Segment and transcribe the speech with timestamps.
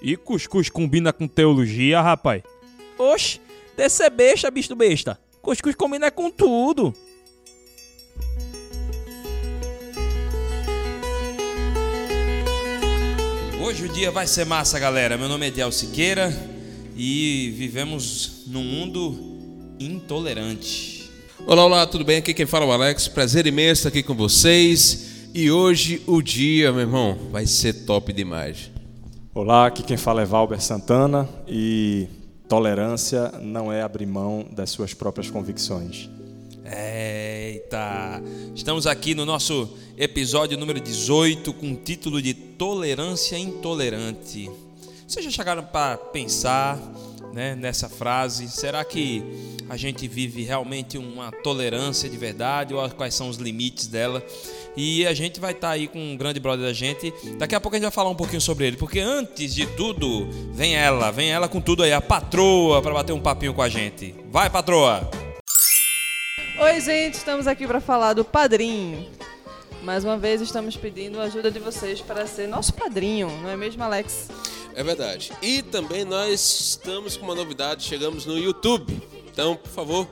[0.00, 2.42] E cuscuz combina com teologia, rapaz?
[2.96, 3.40] Oxe,
[3.76, 5.18] descer besta, bicho besta.
[5.42, 6.94] Cuscuz combina com tudo.
[13.60, 15.18] Hoje o dia vai ser massa, galera.
[15.18, 16.32] Meu nome é Diel Siqueira
[16.96, 21.10] e vivemos num mundo intolerante.
[21.44, 22.18] Olá, olá, tudo bem?
[22.18, 23.08] Aqui quem fala é o Alex.
[23.08, 25.28] Prazer imenso estar aqui com vocês.
[25.34, 28.70] E hoje o dia, meu irmão, vai ser top demais.
[29.40, 32.08] Olá, aqui quem fala é Valber Santana e
[32.48, 36.10] tolerância não é abrir mão das suas próprias convicções.
[36.64, 38.20] Eita!
[38.52, 44.50] Estamos aqui no nosso episódio número 18 com o título de Tolerância Intolerante.
[45.08, 46.78] Vocês já chegaram para pensar
[47.32, 48.46] né, nessa frase?
[48.46, 49.24] Será que
[49.66, 54.22] a gente vive realmente uma tolerância de verdade ou quais são os limites dela?
[54.76, 57.10] E a gente vai estar tá aí com um grande brother da gente.
[57.38, 60.28] Daqui a pouco a gente vai falar um pouquinho sobre ele, porque antes de tudo,
[60.52, 63.68] vem ela, vem ela com tudo aí, a patroa, para bater um papinho com a
[63.70, 64.14] gente.
[64.30, 65.10] Vai, patroa!
[66.60, 69.08] Oi, gente, estamos aqui para falar do padrinho.
[69.82, 73.56] Mais uma vez estamos pedindo a ajuda de vocês para ser nosso padrinho, não é
[73.56, 74.28] mesmo, Alex?
[74.78, 75.32] É verdade.
[75.42, 79.02] E também nós estamos com uma novidade, chegamos no YouTube.
[79.26, 80.06] Então, por favor,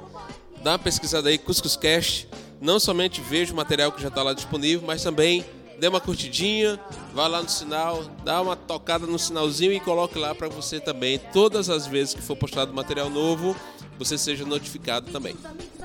[0.61, 2.27] dá uma pesquisada aí, Cuscus Cash.
[2.61, 5.45] Não somente veja o material que já está lá disponível, mas também
[5.79, 6.81] dê uma curtidinha,
[7.15, 11.21] vá lá no sinal, dá uma tocada no sinalzinho e coloque lá para você também,
[11.33, 13.55] todas as vezes que for postado material novo,
[13.97, 15.37] você seja notificado também.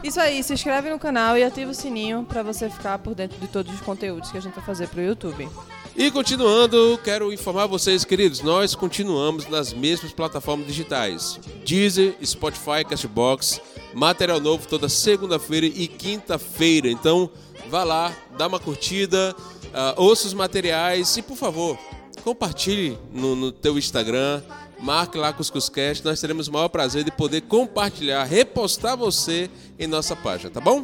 [0.03, 3.37] Isso aí, se inscreve no canal e ativa o sininho para você ficar por dentro
[3.39, 5.47] de todos os conteúdos que a gente vai fazer para o YouTube.
[5.95, 13.61] E continuando, quero informar vocês, queridos, nós continuamos nas mesmas plataformas digitais: Deezer, Spotify, Castbox,
[13.93, 16.89] material novo toda segunda-feira e quinta-feira.
[16.89, 17.29] Então,
[17.69, 21.77] vá lá, dá uma curtida, uh, ouça os materiais e, por favor,
[22.23, 24.41] compartilhe no, no teu Instagram,
[24.79, 30.15] marque lá Cuscuzcast, nós teremos o maior prazer de poder compartilhar, repostar você em nossa
[30.15, 30.83] página, tá bom?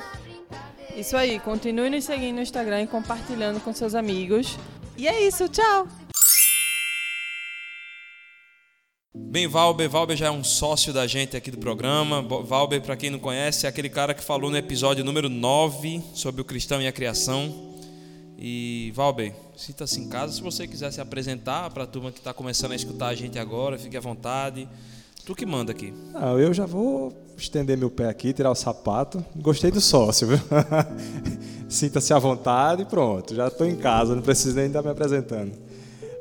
[0.98, 4.58] Isso aí, continue nos seguindo no Instagram e compartilhando com seus amigos.
[4.98, 5.88] E é isso, tchau!
[9.16, 12.24] Bem, Valber, Valber já é um sócio da gente aqui do programa.
[12.24, 16.42] Valber, para quem não conhece, é aquele cara que falou no episódio número 9 sobre
[16.42, 17.76] o cristão e a criação.
[18.40, 20.34] E Valber, sinta-se em casa.
[20.34, 23.38] Se você quiser se apresentar para a turma que está começando a escutar a gente
[23.38, 24.68] agora, fique à vontade.
[25.24, 25.94] Tu que manda aqui.
[26.16, 29.24] Ah, eu já vou estender meu pé aqui, tirar o sapato.
[29.36, 30.40] Gostei do sócio, viu?
[31.78, 33.36] Sinta-se à vontade e pronto.
[33.36, 35.52] Já estou em casa, não preciso nem estar me apresentando.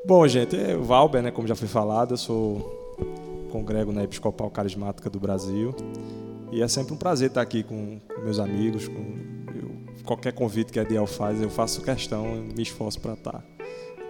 [0.05, 2.59] Bom, gente, o Valber, né, como já foi falado, eu sou
[3.50, 5.75] congrego na Episcopal Carismática do Brasil.
[6.53, 9.16] E é sempre um prazer estar aqui com meus amigos, com
[10.05, 13.43] qualquer convite que a Ediel faz, eu faço questão, me esforço para estar, tá,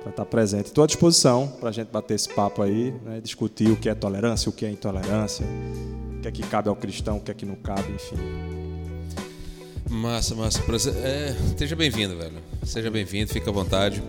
[0.00, 0.66] para estar tá presente.
[0.66, 3.94] Estou à disposição para a gente bater esse papo aí, né, discutir o que é
[3.94, 5.46] tolerância, o que é intolerância,
[6.18, 8.16] o que é que cabe ao cristão, o que é que não cabe, enfim.
[9.90, 10.62] Massa, massa.
[10.90, 12.34] É, seja bem-vindo, velho.
[12.64, 14.02] Seja bem-vindo, fica à vontade.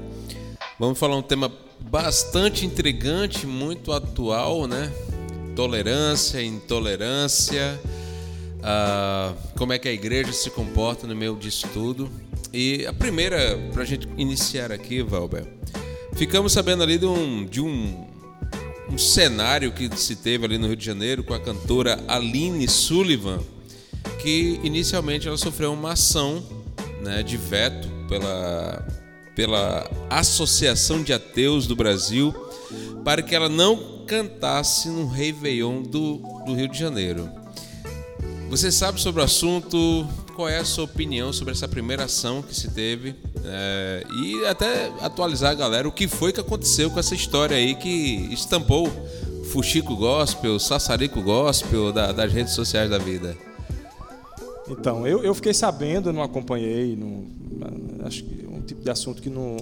[0.79, 4.91] Vamos falar um tema bastante intrigante, muito atual, né?
[5.55, 7.79] Tolerância, intolerância
[8.57, 12.09] uh, como é que a igreja se comporta no meio disso tudo.
[12.53, 15.45] E a primeira, para a gente iniciar aqui, Valber,
[16.13, 18.07] ficamos sabendo ali de um, de um,
[18.91, 23.39] um cenário que se teve ali no Rio de Janeiro com a cantora Aline Sullivan,
[24.19, 26.44] que inicialmente ela sofreu uma ação
[27.01, 28.88] né, de veto pela,
[29.35, 32.34] pela Associação de Ateus do Brasil
[33.03, 37.29] para que ela não cantasse no Réveillon do, do Rio de Janeiro.
[38.50, 40.07] Você sabe sobre o assunto?
[40.35, 43.16] Qual é a sua opinião sobre essa primeira ação que se teve?
[43.44, 47.75] É, e até atualizar a galera o que foi que aconteceu com essa história aí
[47.75, 48.91] que estampou
[49.51, 53.38] Fuxico Gospel, Sassarico Gospel da, das redes sociais da vida.
[54.69, 57.25] Então, eu, eu fiquei sabendo, não acompanhei, não,
[58.05, 59.57] acho que é um tipo de assunto que não.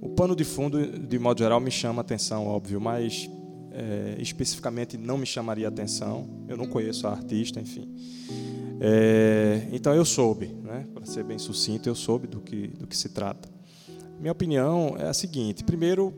[0.00, 3.30] O pano de fundo, de modo geral, me chama atenção, óbvio, mas
[3.70, 6.28] é, especificamente não me chamaria atenção.
[6.48, 7.88] Eu não conheço a artista, enfim.
[8.80, 10.86] É, então eu soube, né?
[10.92, 13.48] para ser bem sucinto, eu soube do que, do que se trata.
[14.18, 16.12] Minha opinião é a seguinte: primeiro,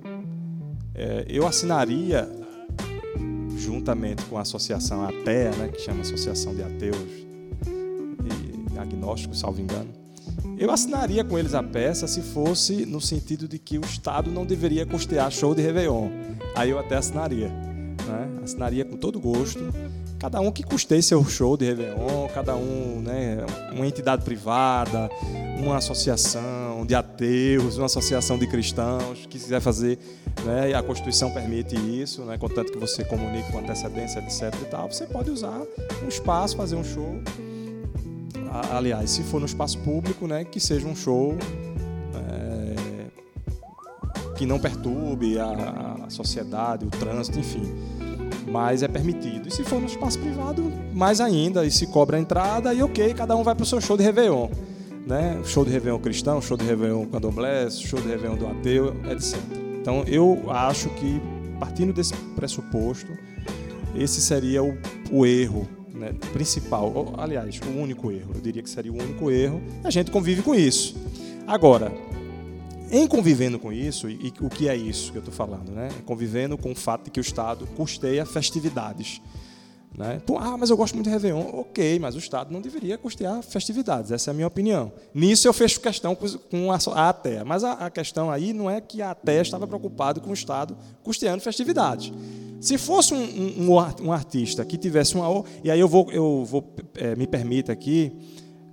[0.94, 2.26] é, eu assinaria,
[3.58, 7.24] juntamente com a associação ATEA, né, que chama Associação de Ateus
[8.78, 9.90] Agnósticos, salvo engano,
[10.58, 14.46] eu assinaria com eles a peça se fosse no sentido de que o Estado não
[14.46, 16.08] deveria custear show de Réveillon.
[16.54, 17.48] Aí eu até assinaria.
[17.48, 18.40] Né?
[18.42, 19.60] Assinaria com todo gosto.
[20.18, 23.38] Cada um que custeie seu show de Réveillon, cada um, né,
[23.72, 25.10] uma entidade privada,
[25.58, 29.98] uma associação, associação de ateus, uma associação de cristãos, que quiser fazer,
[30.44, 34.54] né, e a Constituição permite isso, né, contanto que você comunique com antecedência, etc.
[34.62, 35.62] E tal, você pode usar
[36.04, 37.20] um espaço, fazer um show.
[38.72, 41.36] Aliás, se for no espaço público, né, que seja um show
[42.14, 43.06] é,
[44.36, 47.72] que não perturbe a, a sociedade, o trânsito, enfim
[48.46, 49.48] mas é permitido.
[49.48, 53.14] E se for no espaço privado, mais ainda, e se cobra a entrada, e ok,
[53.14, 54.48] cada um vai para o seu show de Réveillon.
[55.06, 55.40] Né?
[55.44, 59.38] Show de Réveillon cristão, show de Réveillon candomblé, show de Réveillon do ateu, etc.
[59.80, 61.20] Então eu acho que,
[61.58, 63.12] partindo desse pressuposto,
[63.94, 64.76] esse seria o,
[65.10, 68.32] o erro né, principal, ou, aliás, o único erro.
[68.34, 69.62] Eu diria que seria o único erro.
[69.82, 70.96] A gente convive com isso.
[71.46, 71.92] Agora,
[72.90, 75.70] em convivendo com isso, e, e o que é isso que eu estou falando?
[75.70, 75.88] Né?
[76.04, 79.22] Convivendo com o fato de que o Estado custeia festividades.
[79.96, 80.20] Né?
[80.38, 81.48] Ah, mas eu gosto muito de Réveillon.
[81.52, 84.10] Ok, mas o Estado não deveria custear festividades.
[84.10, 84.92] Essa é a minha opinião.
[85.14, 87.44] Nisso eu fecho questão com a ATEA.
[87.44, 91.42] Mas a, questão aí não é que a ATEA estava preocupado com o Estado custeando
[91.42, 92.12] festividades.
[92.60, 95.44] Se fosse um, um, um artista que tivesse uma.
[95.62, 98.12] E aí eu vou, eu vou é, me permita aqui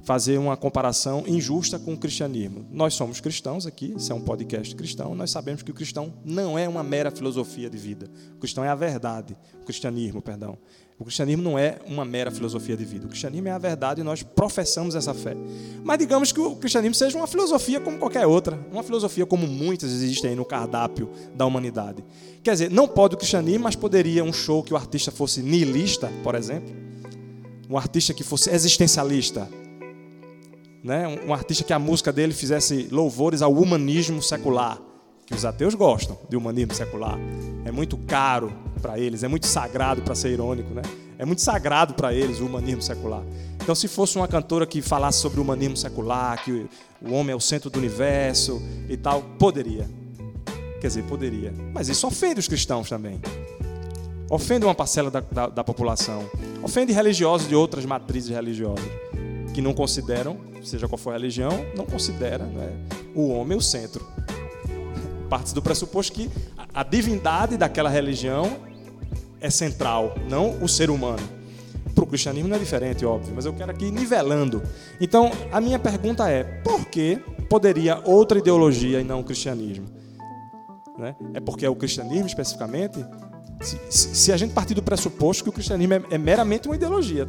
[0.04, 2.66] fazer uma comparação injusta com o cristianismo.
[2.72, 6.58] Nós somos cristãos aqui, isso é um podcast cristão, nós sabemos que o cristão não
[6.58, 8.10] é uma mera filosofia de vida.
[8.36, 10.58] O cristão é a verdade, o cristianismo, perdão.
[11.02, 13.08] O cristianismo não é uma mera filosofia de vida.
[13.08, 15.36] O cristianismo é a verdade e nós professamos essa fé.
[15.84, 19.92] Mas digamos que o cristianismo seja uma filosofia como qualquer outra, uma filosofia como muitas
[19.92, 22.06] existem aí no cardápio da humanidade.
[22.44, 26.08] Quer dizer, não pode o cristianismo, mas poderia um show que o artista fosse nihilista,
[26.24, 26.72] por exemplo,
[27.68, 29.50] um artista que fosse existencialista,
[30.84, 31.08] né?
[31.28, 34.80] um artista que a música dele fizesse louvores ao humanismo secular,
[35.32, 37.18] que os ateus gostam de humanismo secular.
[37.64, 38.52] É muito caro
[38.82, 40.82] para eles, é muito sagrado para ser irônico, né?
[41.18, 43.24] É muito sagrado para eles o humanismo secular.
[43.62, 46.68] Então, se fosse uma cantora que falasse sobre o humanismo secular, que
[47.02, 49.88] o homem é o centro do universo e tal, poderia.
[50.82, 51.54] Quer dizer, poderia.
[51.74, 53.22] Mas isso ofende os cristãos também.
[54.30, 56.28] Ofende uma parcela da, da, da população.
[56.64, 58.86] Ofende religiosos de outras matrizes religiosas
[59.54, 62.74] que não consideram, seja qual for a religião, não considera né,
[63.14, 64.06] o homem o centro.
[65.32, 66.30] Parte do pressuposto que
[66.74, 68.58] a divindade daquela religião
[69.40, 71.24] é central, não o ser humano.
[71.96, 74.62] Para o cristianismo não é diferente, óbvio, mas eu quero aqui nivelando.
[75.00, 77.16] Então, a minha pergunta é: por que
[77.50, 79.86] poderia outra ideologia e não o cristianismo?
[81.00, 81.16] Né?
[81.34, 83.00] É porque é o cristianismo especificamente?
[83.62, 83.80] Se,
[84.14, 87.26] se, a gente partir do pressuposto que o cristianismo é, é meramente uma ideologia,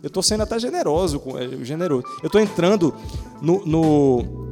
[0.00, 2.04] eu estou sendo até generoso, é, generoso.
[2.22, 2.94] Eu estou entrando
[3.42, 4.46] no, no,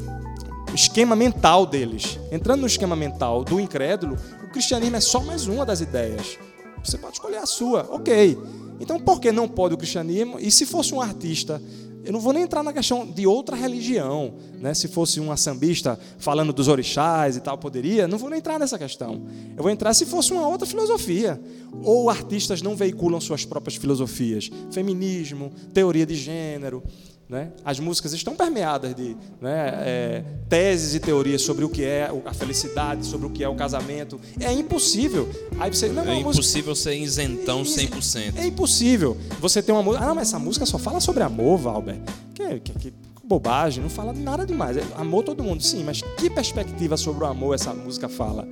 [0.74, 2.18] esquema mental deles.
[2.30, 6.38] Entrando no esquema mental do incrédulo, o cristianismo é só mais uma das ideias.
[6.82, 8.38] Você pode escolher a sua, ok.
[8.80, 10.38] Então, por que não pode o cristianismo?
[10.38, 11.60] E se fosse um artista
[12.04, 14.74] eu não vou nem entrar na questão de outra religião, né?
[14.74, 18.06] Se fosse um sambista falando dos orixás e tal, poderia.
[18.06, 19.26] Não vou nem entrar nessa questão.
[19.56, 21.40] Eu vou entrar se fosse uma outra filosofia.
[21.82, 26.82] Ou artistas não veiculam suas próprias filosofias, feminismo, teoria de gênero,
[27.28, 27.52] né?
[27.64, 32.34] As músicas estão permeadas de né, é, teses e teorias sobre o que é a
[32.34, 34.20] felicidade, sobre o que é o casamento.
[34.38, 35.28] É impossível.
[35.58, 36.90] Aí você, não, é impossível música...
[36.90, 38.34] ser isentão 100%.
[38.36, 39.16] É impossível.
[39.40, 40.04] Você tem uma música.
[40.04, 41.96] Ah, não, mas essa música só fala sobre amor, Valber.
[42.34, 42.94] Que, que, que
[43.24, 44.76] bobagem, não fala nada demais.
[44.76, 48.46] É amor todo mundo, sim, mas que perspectiva sobre o amor essa música fala?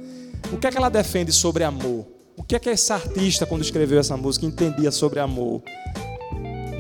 [0.51, 2.07] O que é que ela defende sobre amor?
[2.37, 5.63] O que é que esse artista, quando escreveu essa música, entendia sobre amor?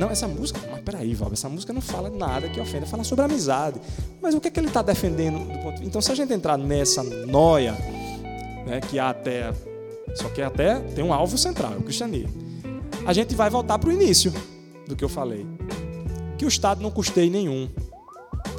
[0.02, 3.24] Não, essa música, mas peraí, Val, essa música não fala nada que ofenda, fala sobre
[3.24, 3.80] amizade.
[4.20, 5.38] Mas o que é que ele está defendendo?
[5.80, 7.70] Então, se a gente entrar nessa noia,
[8.66, 9.52] né, que há até.
[10.16, 12.32] Só que até tem um alvo central, é o cristianismo.
[13.06, 14.34] A gente vai voltar para o início
[14.88, 15.46] do que eu falei.
[16.36, 17.68] Que o Estado não custeie nenhum.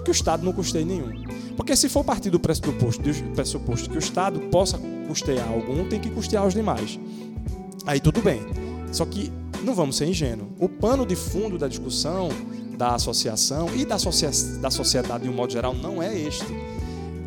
[0.06, 1.26] Que o Estado não custeie nenhum.
[1.58, 6.00] Porque se for partir do pressuposto, do pressuposto que o Estado possa custear algum, tem
[6.00, 6.98] que custear os demais.
[7.86, 8.40] Aí tudo bem.
[8.94, 10.50] Só que não vamos ser ingênuos.
[10.60, 12.30] O pano de fundo da discussão
[12.78, 13.98] da associação e da,
[14.62, 16.46] da sociedade de um modo geral não é este.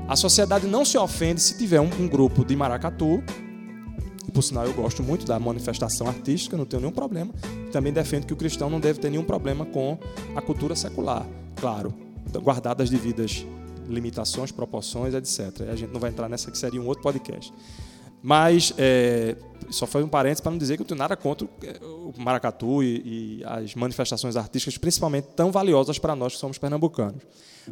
[0.09, 3.23] A sociedade não se ofende se tiver um, um grupo de maracatu.
[4.26, 7.33] E, por sinal, eu gosto muito da manifestação artística, não tenho nenhum problema.
[7.73, 9.99] Também defendo que o cristão não deve ter nenhum problema com
[10.35, 11.26] a cultura secular.
[11.57, 11.93] Claro,
[12.43, 13.45] guardadas as devidas
[13.88, 15.69] limitações, proporções, etc.
[15.71, 17.52] A gente não vai entrar nessa que seria um outro podcast.
[18.23, 19.37] Mas é,
[19.70, 21.46] só foi um parênteses para não dizer que eu tenho nada contra
[21.82, 27.23] o maracatu e, e, as manifestações artísticas, principalmente tão valiosas para nós que somos pernambucanos.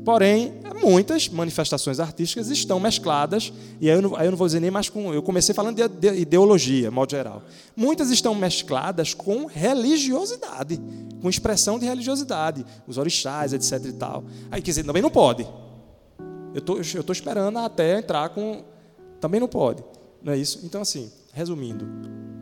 [0.04, 4.58] Porém, muitas manifestações artísticas estão mescladas, e aí eu não, aí eu não vou dizer
[4.58, 5.14] nem mais com.
[5.14, 7.42] Eu comecei falando de, de ideologia, modo geral.
[7.76, 10.80] Muitas estão mescladas com religiosidade,
[11.22, 13.84] com expressão de religiosidade, os orixás, etc.
[13.84, 14.24] e tal.
[14.50, 15.46] Aí quer dizer, também não pode.
[16.52, 18.64] Eu tô, tô esperando até entrar com.
[19.20, 19.84] Também não pode.
[20.24, 20.60] Não é isso?
[20.64, 21.86] Então, assim, resumindo,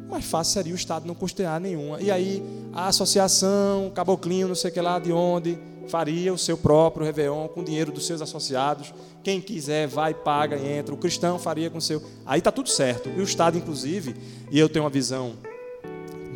[0.09, 2.01] mais fácil seria o Estado não custear nenhuma.
[2.01, 2.41] E aí,
[2.73, 5.59] a associação, caboclinho, não sei o que lá de onde,
[5.89, 8.95] faria o seu próprio Réveillon com dinheiro dos seus associados.
[9.25, 10.95] Quem quiser, vai, paga e entra.
[10.95, 12.01] O cristão faria com o seu.
[12.25, 13.09] Aí está tudo certo.
[13.09, 14.15] E o Estado, inclusive,
[14.51, 15.33] e eu tenho uma visão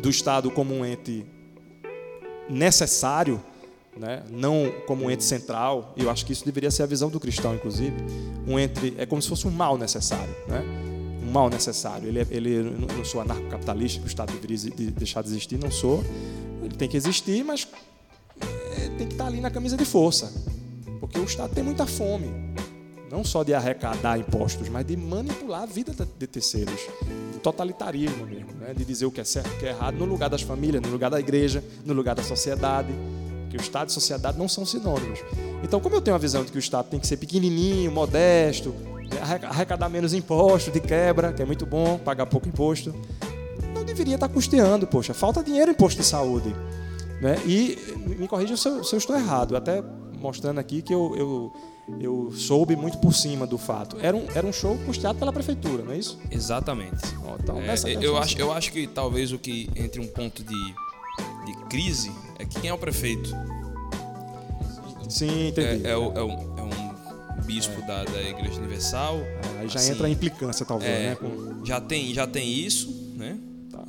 [0.01, 1.25] do Estado como um ente
[2.49, 3.41] necessário,
[3.95, 4.23] né?
[4.29, 5.93] não como um ente central.
[5.95, 7.95] Eu acho que isso deveria ser a visão do cristão, inclusive.
[8.45, 10.86] Um ente é como se fosse um mal necessário, né?
[11.37, 12.07] Mal necessário.
[12.07, 14.57] Ele, é, ele não sou anarcocapitalista, que o Estado deveria
[14.91, 16.03] deixar de existir, não sou.
[16.63, 17.67] Ele tem que existir, mas
[18.41, 20.33] é, tem que estar ali na camisa de força,
[20.99, 22.27] porque o Estado tem muita fome,
[23.11, 26.81] não só de arrecadar impostos, mas de manipular a vida de terceiros,
[27.31, 28.73] de totalitarismo mesmo, né?
[28.73, 30.89] de dizer o que é certo, o que é errado, no lugar das famílias, no
[30.89, 32.89] lugar da igreja, no lugar da sociedade,
[33.49, 35.19] que o Estado e sociedade não são sinônimos.
[35.63, 38.75] Então, como eu tenho a visão de que o Estado tem que ser pequenininho, modesto,
[39.33, 42.93] arrecadar menos imposto de quebra, que é muito bom, pagar pouco imposto,
[43.73, 46.55] não deveria estar custeando, poxa, falta dinheiro imposto de saúde.
[47.21, 47.37] Né?
[47.45, 49.83] E me corrija se eu, se eu estou errado, até
[50.19, 51.53] mostrando aqui que eu, eu,
[51.99, 53.97] eu, soube muito por cima do fato.
[54.01, 56.19] Era um, era um show custeado pela prefeitura, não é isso?
[56.29, 57.03] Exatamente.
[57.39, 60.75] então, é, eu, acho, eu acho que talvez o que entre um ponto de,
[61.45, 63.29] de crise é que quem é o prefeito.
[65.09, 65.87] Sim, entendi.
[65.87, 66.86] É, é, é, um, é um
[67.47, 69.19] bispo da, da Igreja Universal.
[69.21, 71.15] É, aí já assim, entra a implicância, talvez, é, né?
[71.15, 71.65] Com...
[71.65, 73.39] Já, tem, já tem isso, né?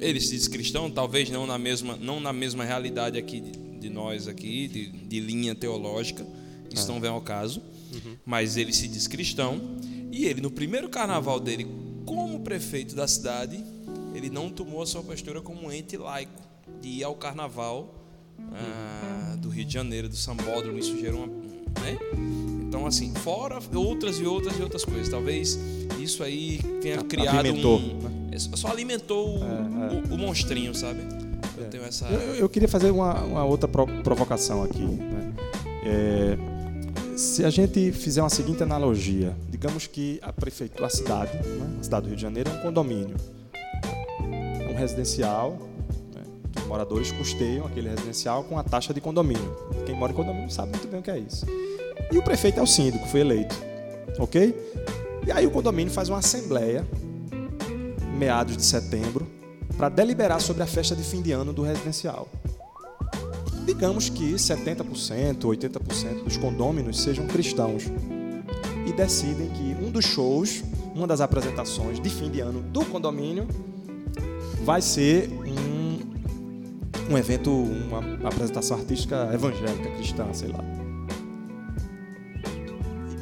[0.00, 3.50] Ele se diz cristão, talvez não na mesma, não na mesma realidade aqui de,
[3.80, 6.24] de nós aqui, de, de, linha teológica,
[6.72, 6.94] isso é.
[6.94, 7.60] não vem ao caso,
[7.92, 8.16] uhum.
[8.24, 9.60] mas ele se diz cristão
[10.12, 11.66] e ele no primeiro carnaval dele
[12.06, 13.64] como prefeito da cidade,
[14.14, 16.40] ele não tomou a sua postura como um ente laico
[16.80, 17.92] de ir ao carnaval
[18.52, 22.57] ah, do Rio de Janeiro, do Sambódromo, isso gerou uma, né?
[22.68, 25.08] Então, assim, fora outras e outras e outras coisas.
[25.08, 25.58] Talvez
[25.98, 27.78] isso aí tenha criado Alimentou.
[27.78, 27.98] um.
[27.98, 28.38] Né?
[28.38, 30.10] Só alimentou o, é, é.
[30.10, 31.00] O, o, monstrinho, sabe?
[31.56, 31.68] Eu é.
[31.68, 32.04] tenho essa.
[32.06, 34.84] Eu, eu, queria fazer uma, uma outra provocação aqui.
[34.84, 35.32] Né?
[35.82, 36.38] É,
[37.16, 41.78] se a gente fizer uma seguinte analogia, digamos que a prefeitura, a cidade, né?
[41.80, 43.16] a cidade do Rio de Janeiro é um condomínio,
[44.70, 45.58] um residencial.
[46.14, 46.22] Né?
[46.54, 49.56] Os moradores custeiam aquele residencial com a taxa de condomínio.
[49.86, 51.46] Quem mora em condomínio sabe muito bem o que é isso.
[52.10, 53.56] E o prefeito é o síndico, foi eleito.
[54.18, 54.54] Ok?
[55.26, 56.86] E aí o condomínio faz uma assembleia,
[58.16, 59.26] meados de setembro,
[59.76, 62.28] para deliberar sobre a festa de fim de ano do residencial.
[63.64, 67.84] Digamos que 70%, 80% dos condôminos sejam cristãos
[68.86, 70.64] e decidem que um dos shows,
[70.94, 73.46] uma das apresentações de fim de ano do condomínio,
[74.64, 80.77] vai ser um, um evento, uma apresentação artística evangélica cristã, sei lá.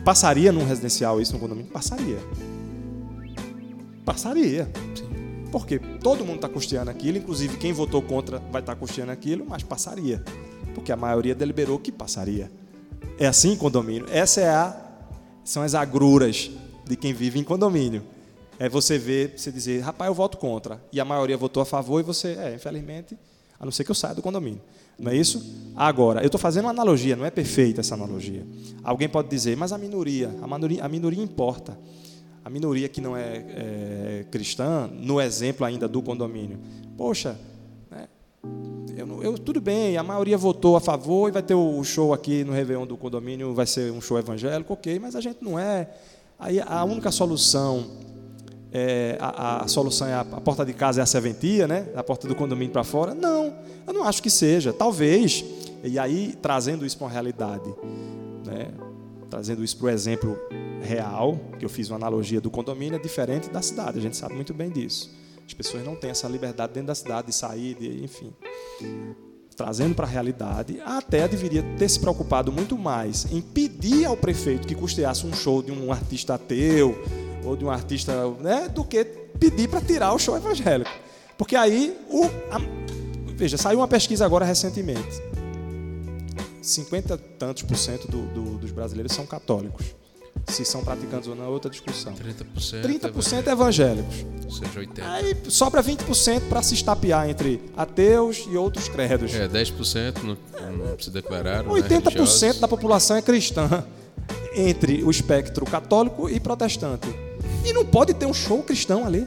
[0.06, 1.68] Passaria num residencial isso no condomínio?
[1.72, 2.18] Passaria.
[4.04, 4.70] Passaria.
[5.50, 9.44] Porque todo mundo está custeando aquilo, inclusive quem votou contra vai estar tá custeando aquilo,
[9.48, 10.22] mas passaria.
[10.76, 12.52] Porque a maioria deliberou que passaria.
[13.18, 14.06] É assim em condomínio.
[14.08, 14.80] Essa é a
[15.42, 16.52] são as agruras
[16.84, 18.04] de quem vive em condomínio.
[18.60, 20.80] É você ver, você dizer, rapaz, eu voto contra.
[20.92, 23.18] E a maioria votou a favor e você, é, infelizmente,
[23.58, 24.62] a não ser que eu saia do condomínio.
[24.98, 25.54] Não é isso?
[25.74, 28.46] Agora, eu estou fazendo uma analogia, não é perfeita essa analogia.
[28.82, 31.78] Alguém pode dizer, mas a minoria, a minoria, a minoria importa.
[32.42, 36.58] A minoria que não é, é cristã, no exemplo ainda do condomínio.
[36.96, 37.36] Poxa,
[37.90, 38.08] né,
[38.96, 42.42] eu, eu, tudo bem, a maioria votou a favor e vai ter o show aqui
[42.42, 45.90] no Réveillon do condomínio, vai ser um show evangélico, ok, mas a gente não é.
[46.38, 47.90] Aí a única solução
[48.78, 51.88] é, a, a, solução é a, a, porta de casa é a serventia, né?
[51.96, 53.14] A porta do condomínio para fora?
[53.14, 53.54] Não,
[53.86, 54.70] eu não acho que seja.
[54.70, 55.42] Talvez,
[55.82, 57.74] e aí trazendo isso para uma realidade,
[58.44, 58.68] né?
[59.30, 60.38] trazendo isso para o exemplo
[60.82, 64.34] real, que eu fiz uma analogia do condomínio, é diferente da cidade, a gente sabe
[64.34, 65.10] muito bem disso.
[65.46, 68.30] As pessoas não têm essa liberdade dentro da cidade de sair, de, enfim.
[69.56, 74.68] Trazendo para a realidade, até deveria ter se preocupado muito mais em pedir ao prefeito
[74.68, 76.94] que custeasse um show de um artista ateu,
[77.46, 80.90] ou de um artista, né, do que pedir para tirar o show evangélico.
[81.38, 82.60] Porque aí, o, a,
[83.36, 85.22] veja, saiu uma pesquisa agora recentemente.
[86.62, 89.94] 50 tantos por cento do, do, dos brasileiros são católicos.
[90.48, 92.12] Se são praticantes ou não é outra discussão.
[92.14, 94.24] 30%, 30 evangélicos.
[94.44, 95.02] Ou seja, 80%.
[95.02, 99.34] Aí sobra 20% para se estapear entre ateus e outros credos.
[99.34, 100.36] É, 10% não,
[100.72, 101.70] não se declararam.
[101.70, 103.84] 80% né, da população é cristã
[104.54, 107.25] entre o espectro católico e protestante.
[107.66, 109.26] E não pode ter um show cristão ali.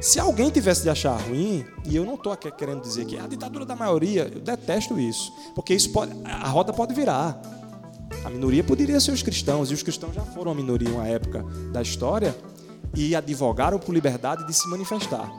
[0.00, 3.26] Se alguém tivesse de achar ruim, e eu não estou querendo dizer que é a
[3.26, 7.38] ditadura da maioria, eu detesto isso, porque isso pode, a roda pode virar.
[8.24, 11.06] A minoria poderia ser os cristãos, e os cristãos já foram a minoria em uma
[11.06, 12.34] época da história
[12.96, 15.30] e advogaram por liberdade de se manifestar.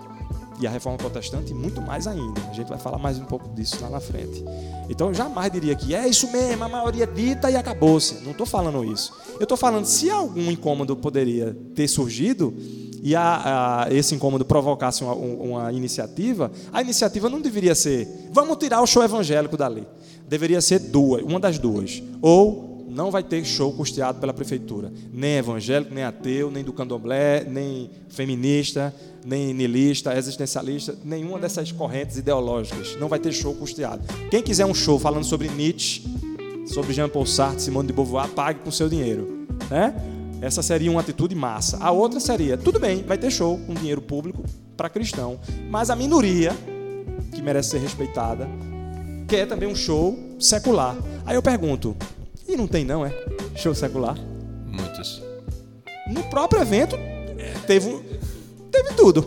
[0.59, 2.41] E a reforma protestante, muito mais ainda.
[2.49, 4.43] A gente vai falar mais um pouco disso lá na frente.
[4.89, 8.23] Então, eu jamais diria que é isso mesmo, a maioria dita e acabou-se.
[8.23, 9.13] Não estou falando isso.
[9.35, 12.53] Eu estou falando se algum incômodo poderia ter surgido
[13.01, 18.57] e a, a, esse incômodo provocasse uma, uma iniciativa, a iniciativa não deveria ser vamos
[18.57, 19.87] tirar o show evangélico dali.
[20.27, 22.03] Deveria ser duas, uma das duas.
[22.21, 24.91] Ou não vai ter show custeado pela prefeitura.
[25.13, 28.93] Nem evangélico, nem ateu, nem do candomblé, nem feminista,
[29.25, 32.95] nem nilista, existencialista, nenhuma dessas correntes ideológicas.
[32.99, 34.03] Não vai ter show custeado.
[34.29, 36.03] Quem quiser um show falando sobre Nietzsche,
[36.65, 39.47] sobre Jean-Paul Sartre, Simone de Beauvoir, pague com seu dinheiro.
[39.69, 39.93] Né?
[40.41, 41.77] Essa seria uma atitude massa.
[41.81, 44.43] A outra seria, tudo bem, vai ter show com dinheiro público
[44.77, 46.55] para cristão, mas a minoria,
[47.33, 48.47] que merece ser respeitada,
[49.27, 50.95] quer também um show secular.
[51.25, 51.95] Aí eu pergunto,
[52.47, 53.13] e não tem não, é?
[53.55, 54.17] Show secular?
[54.65, 55.21] Muitos.
[56.07, 56.95] No próprio evento,
[57.67, 57.99] teve,
[58.71, 59.25] teve tudo.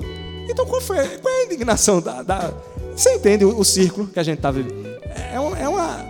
[0.48, 2.52] Então qual, foi, qual é a indignação da, da...
[2.96, 4.98] Você entende o, o, círculo que a gente está vivendo?
[5.32, 6.04] É uma, é uma...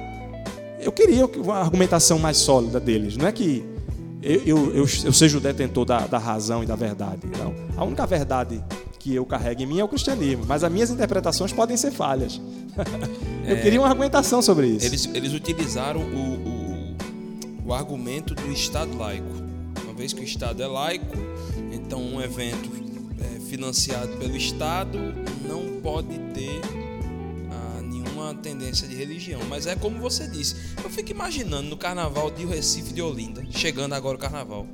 [0.80, 3.16] Eu queria uma argumentação mais sólida deles.
[3.16, 3.64] Não é que
[4.20, 7.20] eu, eu, eu, eu seja o detentor da, da razão e da verdade.
[7.38, 7.54] Não.
[7.76, 8.62] A única verdade
[8.98, 12.40] que eu carrego em mim é o cristianismo, mas as minhas interpretações podem ser falhas.
[13.46, 14.86] eu é, queria uma argumentação sobre isso.
[14.86, 16.62] Eles, eles utilizaram o, o
[17.64, 19.26] o argumento do Estado laico.
[19.84, 21.16] Uma vez que o Estado é laico,
[21.72, 22.81] então um evento é,
[23.52, 24.98] financiado pelo Estado
[25.46, 26.58] não pode ter
[27.50, 29.42] ah, nenhuma tendência de religião.
[29.46, 33.92] Mas é como você disse, eu fico imaginando no carnaval de Recife de Olinda, chegando
[33.92, 34.66] agora o carnaval,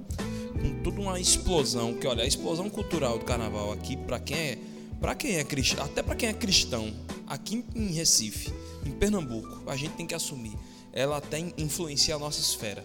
[0.53, 4.59] com toda uma explosão, que olha, a explosão cultural do carnaval aqui, para quem é
[5.01, 6.93] para quem é cristão, até para quem é cristão,
[7.27, 8.53] aqui em Recife,
[8.85, 10.57] em Pernambuco, a gente tem que assumir
[10.93, 12.85] ela tem influencia a nossa esfera,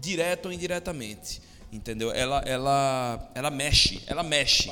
[0.00, 1.42] direto ou indiretamente,
[1.72, 2.10] entendeu?
[2.12, 4.70] Ela, ela, ela mexe, ela mexe.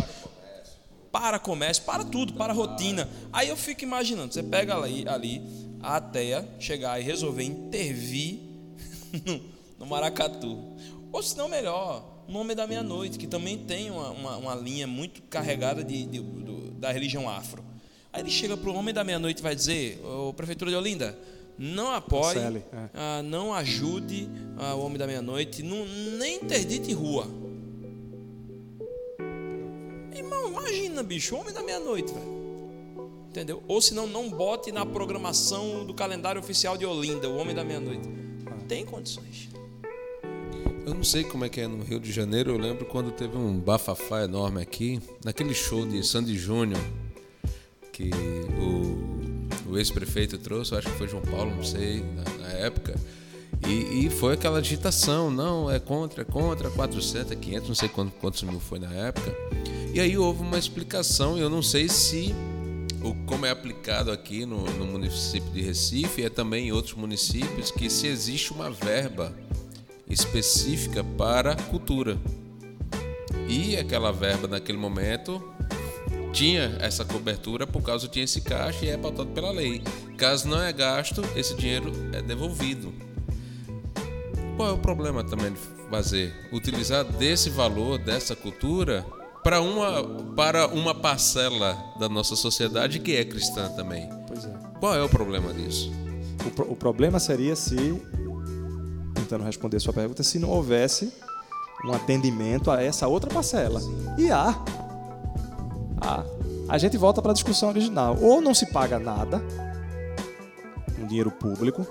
[1.11, 3.09] Para comércio, para tudo, para rotina.
[3.33, 5.43] Aí eu fico imaginando, você pega ali, ali
[5.81, 8.41] a ateia chegar e resolver intervir
[9.25, 9.41] no,
[9.79, 10.77] no Maracatu.
[11.11, 15.23] Ou se não, melhor, Nome da Meia-Noite, que também tem uma, uma, uma linha muito
[15.23, 17.65] carregada de, de, de, da religião afro.
[18.13, 21.19] Aí ele chega para o Homem da Meia-Noite e vai dizer: Ô, Prefeitura de Olinda,
[21.59, 22.63] não apoie, é.
[22.95, 27.27] ah, não ajude ah, o homem da meia-noite, nem interdite rua.
[30.15, 32.39] Irmão, imagina, bicho, o homem da meia-noite, velho.
[33.29, 33.63] Entendeu?
[33.67, 38.09] Ou senão, não bote na programação do calendário oficial de Olinda, o homem da meia-noite.
[38.69, 39.49] Tem condições.
[40.87, 42.53] Eu não sei como é que é no Rio de Janeiro.
[42.53, 46.81] Eu lembro quando teve um bafafá enorme aqui, naquele show de Sandy Júnior,
[47.93, 48.11] que
[48.59, 49.18] o
[49.69, 52.95] o ex-prefeito trouxe, acho que foi João Paulo, não sei, na, na época.
[53.67, 58.15] E, e, foi aquela agitação, não, é contra, é contra, 400, 500, não sei quantos,
[58.21, 59.35] quantos mil foi na época.
[59.93, 62.35] E aí houve uma explicação, eu não sei se,
[63.03, 67.71] o, como é aplicado aqui no, no município de Recife, é também em outros municípios,
[67.71, 69.35] que se existe uma verba
[70.09, 72.17] específica para cultura.
[73.49, 75.43] E aquela verba naquele momento
[76.33, 79.83] tinha essa cobertura por causa tinha esse caixa e é pautado pela lei.
[80.17, 82.93] Caso não é gasto, esse dinheiro é devolvido.
[84.57, 85.61] Qual é o problema também de
[85.91, 86.35] fazer?
[86.53, 89.07] Utilizar desse valor, dessa cultura,
[89.45, 90.03] para uma,
[90.35, 94.09] para uma parcela da nossa sociedade que é cristã também.
[94.27, 94.53] Pois é.
[94.81, 95.93] Qual é o problema disso?
[96.45, 97.77] O, pro, o problema seria se,
[99.15, 101.13] tentando responder sua pergunta, se não houvesse
[101.85, 103.81] um atendimento a essa outra parcela.
[104.19, 104.53] E há
[106.01, 106.25] ah,
[106.69, 108.17] a gente volta para a discussão original.
[108.21, 109.43] Ou não se paga nada
[110.97, 111.87] com dinheiro público,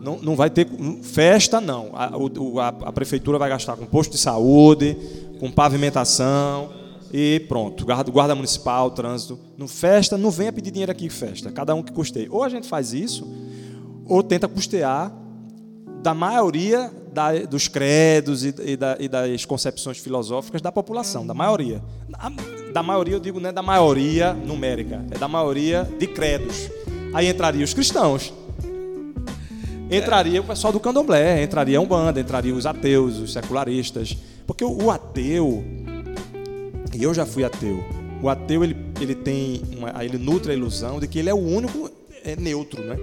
[0.00, 0.68] não, não vai ter
[1.02, 1.90] festa, não.
[1.94, 4.96] A, a, a prefeitura vai gastar com posto de saúde,
[5.40, 6.70] com pavimentação
[7.12, 7.84] e pronto.
[7.84, 9.38] Guarda, guarda municipal, trânsito.
[9.56, 11.50] No festa, não venha pedir dinheiro aqui em festa.
[11.50, 12.28] Cada um que custeie.
[12.28, 13.26] Ou a gente faz isso,
[14.06, 15.12] ou tenta custear
[16.02, 21.32] da maioria da, dos credos e, e, da, e, das concepções filosóficas da população, da
[21.32, 21.82] maioria.
[22.74, 26.68] Da maioria, eu digo, não é da maioria numérica, é da maioria de credos.
[27.14, 28.34] Aí entraria os cristãos,
[29.88, 34.16] entraria o pessoal do candomblé, entraria a Umbanda, entraria os ateus, os secularistas.
[34.44, 35.64] Porque o, o ateu,
[36.92, 37.84] e eu já fui ateu,
[38.20, 41.38] o ateu ele, ele tem uma, ele nutre a ilusão de que ele é o
[41.38, 41.88] único
[42.24, 42.96] é neutro, né?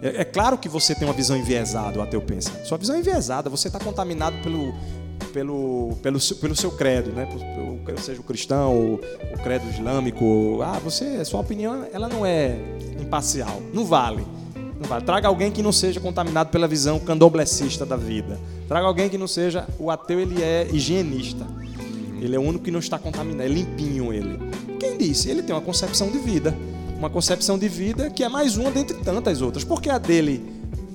[0.00, 2.52] É, é, claro que você tem uma visão enviesada, o ateu pensa.
[2.64, 4.72] Sua visão é enviesada, você está contaminado pelo,
[5.28, 7.28] pelo, pelo, pelo seu credo, né?
[7.98, 10.60] Seja o cristão, o, o credo islâmico.
[10.62, 12.56] Ah, você, sua opinião, ela não é
[13.00, 14.26] imparcial, não vale.
[14.80, 15.04] Não vale.
[15.04, 18.38] Traga alguém que não seja contaminado pela visão candomblessista da vida.
[18.68, 19.66] Traga alguém que não seja.
[19.78, 21.46] O ateu ele é higienista.
[22.20, 24.38] Ele é o único que não está contaminado, é limpinho ele.
[24.78, 25.30] Quem disse?
[25.30, 26.54] Ele tem uma concepção de vida.
[26.96, 29.64] Uma concepção de vida que é mais uma dentre tantas outras.
[29.64, 30.44] Por que a dele?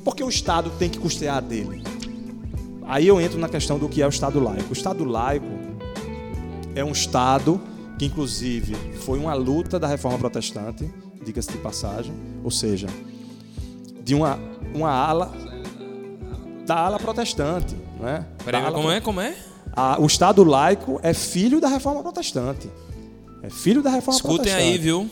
[0.04, 1.82] Porque o Estado tem que custear a dele.
[2.94, 4.70] Aí eu entro na questão do que é o Estado laico.
[4.70, 5.48] O Estado laico
[6.76, 7.60] é um Estado
[7.98, 10.88] que, inclusive, foi uma luta da reforma protestante,
[11.26, 12.86] diga-se de passagem, ou seja,
[14.04, 14.38] de uma,
[14.76, 15.34] uma ala
[16.68, 18.28] da ala protestante, não é?
[18.46, 19.02] Peraí, como é?
[19.02, 19.36] Como é?
[19.76, 22.70] A, o Estado laico é filho da reforma protestante.
[23.42, 24.64] É filho da reforma Escutem protestante.
[24.72, 25.10] aí, viu?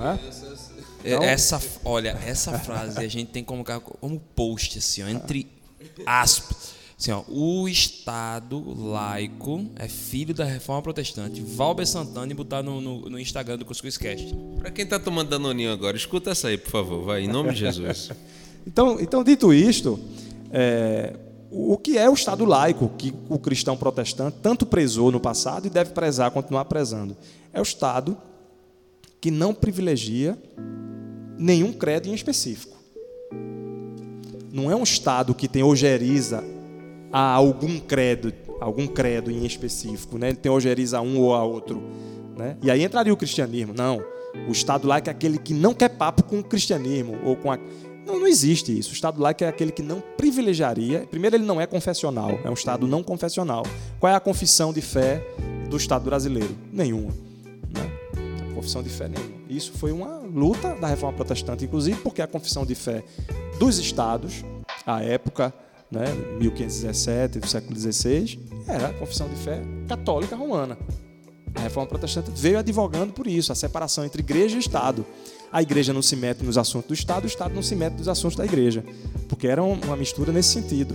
[0.00, 1.10] é?
[1.10, 5.08] É, Então- Essa, olha, essa frase a gente tem que colocar como post, assim, ó,
[5.08, 5.48] entre
[6.06, 6.75] aspas.
[6.98, 11.42] Assim, ó, o Estado laico é filho da reforma protestante.
[11.42, 14.34] Valber Santana e botar no, no, no Instagram do Cuscuz Cast.
[14.58, 17.60] Pra quem tá tomando danoninho agora, escuta essa aí, por favor, vai, em nome de
[17.60, 18.10] Jesus.
[18.68, 19.96] Então, então dito isto,
[20.50, 21.14] é,
[21.52, 25.70] o que é o Estado laico que o cristão protestante tanto prezou no passado e
[25.70, 27.16] deve prezar, continuar prezando?
[27.52, 28.18] É o Estado
[29.20, 30.36] que não privilegia
[31.38, 32.76] nenhum credo em específico.
[34.52, 36.42] Não é um Estado que tem ojeriza
[37.16, 40.28] a algum credo, algum credo em específico, né?
[40.28, 41.82] Ele a um ou a outro,
[42.36, 42.58] né?
[42.62, 43.72] E aí entraria o cristianismo.
[43.72, 44.04] Não,
[44.46, 47.58] o Estado laico é aquele que não quer papo com o cristianismo ou com a
[48.04, 48.90] não, não existe isso.
[48.90, 51.06] O Estado laico é aquele que não privilegiaria.
[51.10, 53.64] Primeiro, ele não é confessional, é um Estado não confessional.
[53.98, 55.26] Qual é a confissão de fé
[55.70, 56.54] do Estado brasileiro?
[56.70, 57.14] Nenhuma.
[57.74, 57.90] Né?
[58.54, 59.36] Confissão de fé nenhuma.
[59.48, 63.02] Isso foi uma luta da reforma protestante, inclusive porque a confissão de fé
[63.58, 64.44] dos estados,
[64.86, 65.52] à época,
[65.90, 66.04] né,
[66.40, 70.76] 1517, do século XVI, era a confissão de fé católica romana.
[71.54, 75.06] A reforma protestante veio advogando por isso, a separação entre igreja e Estado.
[75.50, 78.08] A igreja não se mete nos assuntos do Estado, o Estado não se mete nos
[78.08, 78.84] assuntos da igreja,
[79.28, 80.94] porque era um- uma mistura nesse sentido.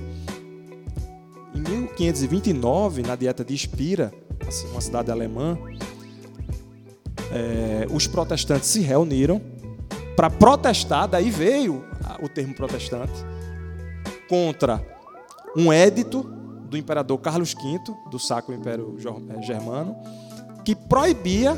[1.55, 4.13] Em 1529, na dieta de Espira,
[4.47, 5.57] assim, uma cidade alemã,
[7.31, 9.41] eh, os protestantes se reuniram
[10.15, 11.83] para protestar, daí veio
[12.21, 13.13] o termo protestante,
[14.31, 14.81] contra
[15.57, 19.93] um édito do imperador Carlos V, do Sacro Império eh, Germano,
[20.63, 21.57] que proibia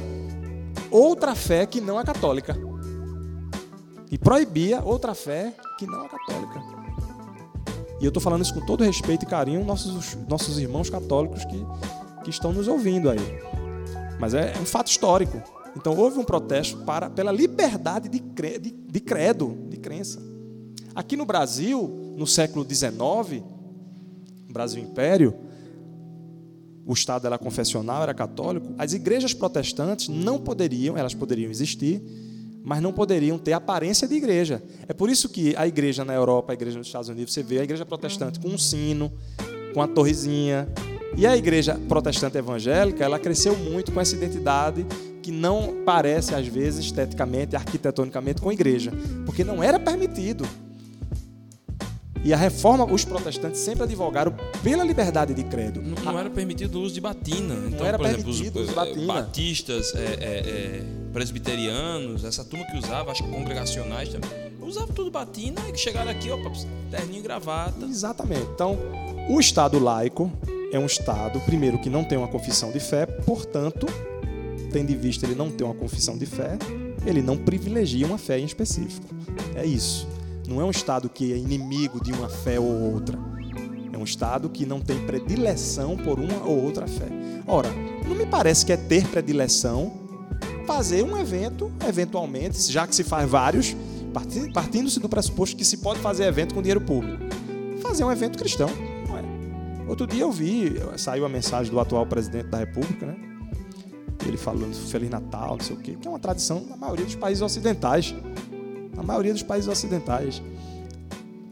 [0.89, 2.57] outra fé que não a católica.
[4.09, 6.63] E proibia outra fé que não a católica.
[8.01, 11.63] E eu estou falando isso com todo respeito e carinho, nossos, nossos irmãos católicos que,
[12.23, 13.39] que estão nos ouvindo aí.
[14.19, 15.39] Mas é um fato histórico.
[15.77, 20.19] Então houve um protesto para, pela liberdade de, cre, de, de credo, de crença.
[20.95, 23.43] Aqui no Brasil, no século XIX,
[24.49, 25.33] Brasil Império,
[26.85, 32.01] o Estado era confessional, era católico, as igrejas protestantes não poderiam, elas poderiam existir,
[32.63, 34.61] mas não poderiam ter aparência de igreja.
[34.87, 37.59] É por isso que a igreja na Europa, a igreja nos Estados Unidos, você vê
[37.59, 39.11] a igreja protestante com um sino,
[39.73, 40.67] com a torrezinha.
[41.15, 44.85] E a igreja protestante evangélica, ela cresceu muito com essa identidade
[45.21, 48.91] que não parece, às vezes, esteticamente, arquitetonicamente, com a igreja,
[49.25, 50.45] porque não era permitido.
[52.23, 54.33] E a reforma, os protestantes sempre advogaram
[54.63, 55.81] pela liberdade de credo.
[55.81, 57.55] Não, não era permitido o uso de batina.
[57.67, 59.13] Então, era por exemplo, os, permitido o uso de eh, batina.
[59.13, 64.29] batistas, eh, eh, eh, presbiterianos, essa turma que usava, acho que congregacionais também,
[64.61, 66.37] usava tudo batina e chegaram aqui, ó,
[66.89, 67.85] terninho e gravata.
[67.85, 68.47] Exatamente.
[68.53, 68.77] Então,
[69.29, 70.31] o Estado laico
[70.71, 73.85] é um Estado, primeiro, que não tem uma confissão de fé, portanto,
[74.71, 76.57] tendo em vista ele não ter uma confissão de fé,
[77.05, 79.05] ele não privilegia uma fé em específico.
[79.55, 80.07] É isso.
[80.47, 83.17] Não é um Estado que é inimigo de uma fé ou outra.
[83.91, 87.07] É um Estado que não tem predileção por uma ou outra fé.
[87.47, 87.69] Ora,
[88.07, 89.93] não me parece que é ter predileção
[90.65, 93.75] fazer um evento, eventualmente, já que se faz vários,
[94.13, 97.21] parti- partindo-se do pressuposto que se pode fazer evento com dinheiro público.
[97.81, 98.69] Fazer um evento cristão,
[99.07, 99.23] não é?
[99.89, 103.15] Outro dia eu vi, saiu a mensagem do atual presidente da República, né?
[104.25, 107.15] Ele falando Feliz Natal, não sei o quê, que é uma tradição na maioria dos
[107.15, 108.15] países ocidentais.
[108.93, 110.41] Na maioria dos países ocidentais.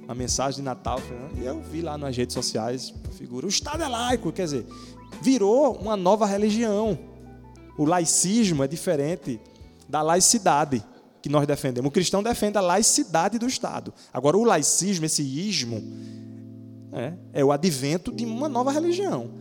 [0.08, 1.00] A mensagem de Natal,
[1.38, 3.46] e eu vi lá nas redes sociais a figura.
[3.46, 4.66] O Estado é laico, quer dizer,
[5.22, 6.98] virou uma nova religião.
[7.78, 9.40] O laicismo é diferente
[9.88, 10.84] da laicidade
[11.22, 11.88] que nós defendemos.
[11.88, 13.94] O cristão defende a laicidade do Estado.
[14.12, 15.82] Agora, o laicismo, esse ismo,
[16.92, 19.32] é, é o advento de uma nova religião.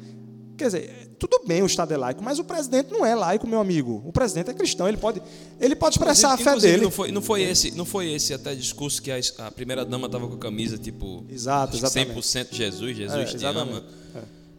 [0.60, 3.60] Quer dizer, tudo bem o Estado é laico, mas o presidente não é laico, meu
[3.60, 4.02] amigo.
[4.06, 5.22] O presidente é cristão, ele pode,
[5.58, 6.84] ele pode expressar a fé Inclusive, dele.
[6.84, 10.06] Não foi, não foi esse, não foi esse até discurso que a, a primeira dama
[10.08, 12.12] tava com a camisa tipo Exato, exatamente.
[12.20, 13.82] 100% Jesus, Jesus É, te ama.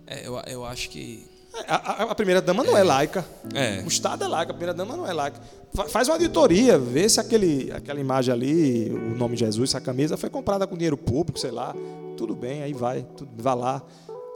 [0.07, 1.23] É, eu, eu acho que
[1.67, 3.23] A, a- a primeira dama não é laica.
[3.53, 3.83] É.
[3.85, 5.39] O Estado é laico, a primeira dama não é laica.
[5.73, 10.17] Fa- Faz uma auditoria, vê se aquele, aquela imagem ali, o nome Jesus, essa camisa
[10.17, 11.75] foi comprada com dinheiro público, sei lá.
[12.17, 13.81] Tudo bem, aí vai, tudo, vai lá.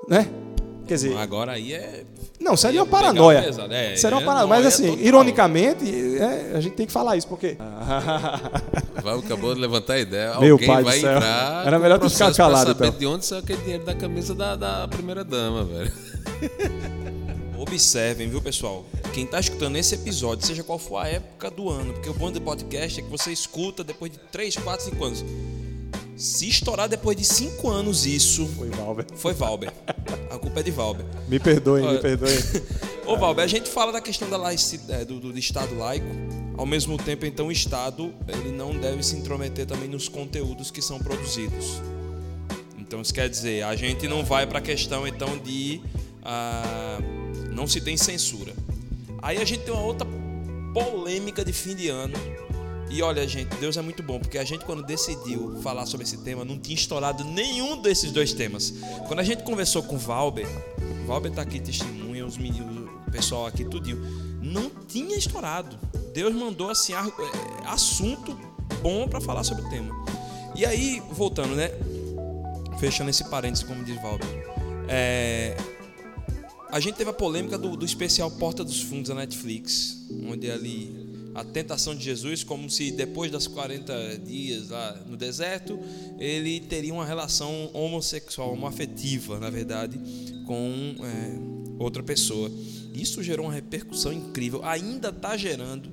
[0.08, 0.28] Né?
[0.88, 2.04] Quer dizer, Agora aí é.
[2.39, 3.41] não, seria uma pegar paranoia.
[3.41, 4.48] pesado, é, seria uma é paranoia.
[4.48, 5.06] Mas noia assim, total.
[5.06, 7.58] ironicamente, é, a gente tem que falar isso, porque.
[9.02, 10.39] Vai, acabou de levantar a ideia.
[10.39, 11.15] Meu Alguém pai do vai céu.
[11.15, 13.00] entrar Era melhor tu ficar calado, saber então.
[13.00, 15.91] de onde saiu aquele dinheiro da camisa da, da primeira dama, velho.
[17.58, 18.86] Observem, viu, pessoal?
[19.13, 22.32] Quem está escutando esse episódio, seja qual for a época do ano, porque o bom
[22.32, 25.26] do podcast é que você escuta depois de 3, 4, 5 anos.
[26.15, 29.06] Se estourar depois de 5 anos isso, Foi Valber.
[29.15, 29.73] foi Valber.
[30.30, 31.06] A culpa é de Valber.
[31.28, 31.99] Me perdoem, me Olha.
[31.99, 32.38] perdoem.
[33.06, 36.08] Ô, Valber, a gente fala da questão da laicidade, do, do, do Estado laico.
[36.58, 40.82] Ao mesmo tempo, então, o Estado ele não deve se intrometer também nos conteúdos que
[40.82, 41.82] são produzidos.
[42.80, 45.82] Então, isso quer dizer, a gente não vai para a questão, então, de
[46.23, 46.97] ah,
[47.51, 48.54] não se tem censura.
[49.21, 50.08] Aí a gente tem uma outra
[50.73, 52.13] polêmica de fim de ano.
[52.89, 56.17] E olha, gente, Deus é muito bom, porque a gente, quando decidiu falar sobre esse
[56.17, 58.74] tema, não tinha estourado nenhum desses dois temas.
[59.08, 60.48] Quando a gente conversou com o Valber,
[61.04, 64.00] o Valber tá aqui, testemunha, os meninos, o pessoal aqui, tudinho,
[64.41, 65.78] não tinha estourado.
[66.13, 66.98] Deus mandou, assim, é,
[67.65, 68.38] assunto
[68.82, 69.93] bom para falar sobre o tema.
[70.56, 71.71] E aí, voltando, né?
[72.80, 74.28] Fechando esse parênteses, como diz Valber.
[74.88, 75.58] É,
[76.69, 79.98] a gente teve a polêmica do, do especial Porta dos Fundos da Netflix,
[80.30, 81.05] onde ali
[81.36, 85.78] a tentação de Jesus, como se depois das 40 dias lá no deserto,
[86.17, 90.00] ele teria uma relação homossexual, homoafetiva, na verdade,
[90.48, 92.50] com é, outra pessoa.
[92.93, 95.91] Isso gerou uma repercussão incrível, ainda está gerando.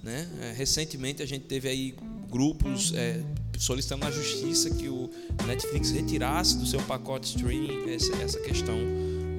[0.00, 0.28] Né?
[0.40, 1.94] É, recentemente a gente teve aí
[2.30, 3.20] grupos é,
[3.58, 5.10] solicitando na justiça que o
[5.44, 8.76] Netflix retirasse do seu pacote streaming essa, essa questão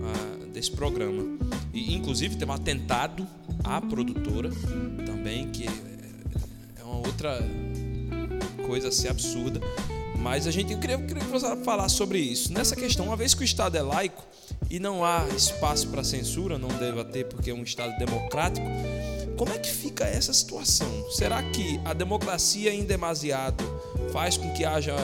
[0.04, 1.38] ah, desse programa.
[1.76, 3.28] E, inclusive, tem um atentado
[3.62, 4.50] à produtora
[5.06, 5.72] também, que é,
[6.80, 7.38] é uma outra
[8.66, 9.60] coisa assim absurda.
[10.18, 11.24] Mas a gente eu queria, eu queria
[11.58, 12.54] falar sobre isso.
[12.54, 14.26] Nessa questão, uma vez que o Estado é laico
[14.70, 18.66] e não há espaço para censura, não deve ter porque é um Estado democrático,
[19.38, 20.88] como é que fica essa situação?
[21.12, 23.64] Será que a democracia em demasiado
[24.14, 24.96] faz com que haja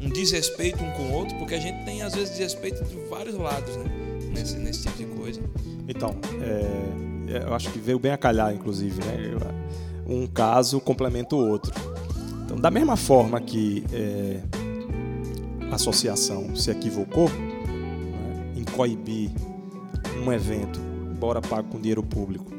[0.00, 1.36] um desrespeito um com o outro?
[1.38, 3.84] Porque a gente tem, às vezes, desrespeito de vários lados, né?
[4.32, 5.73] Nesse, nesse tipo de coisa.
[5.88, 9.30] Então, é, eu acho que veio bem a calhar, inclusive, né?
[9.32, 9.64] Eu-
[10.06, 11.72] Um caso complementa o outro.
[12.44, 14.40] Então, da mesma forma que é,
[15.70, 19.30] a associação se equivocou né, em coibir
[20.22, 20.78] um evento,
[21.10, 22.52] embora pago com dinheiro público,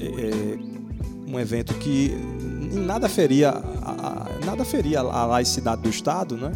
[0.00, 0.58] é, é,
[1.30, 2.12] um evento que
[2.72, 6.52] em nada feria a, a- nada feria a laicidade do Estado, né?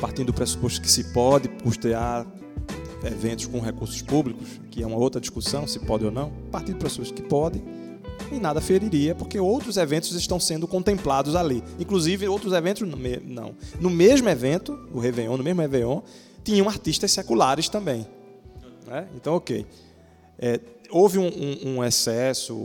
[0.00, 2.26] partindo do pressuposto que se pode custear
[3.04, 6.78] eventos com recursos públicos, que é uma outra discussão, se pode ou não, partindo do
[6.80, 7.62] pressuposto que pode,
[8.30, 11.62] e nada feriria, porque outros eventos estão sendo contemplados ali.
[11.78, 12.86] Inclusive, outros eventos
[13.24, 13.54] não.
[13.80, 16.02] No mesmo evento, o Réveillon, no mesmo Réveillon,
[16.44, 18.06] tinham artistas seculares também.
[18.86, 19.08] né?
[19.16, 19.66] Então, ok.
[20.38, 20.58] É,
[20.90, 22.56] houve um, um- um excesso,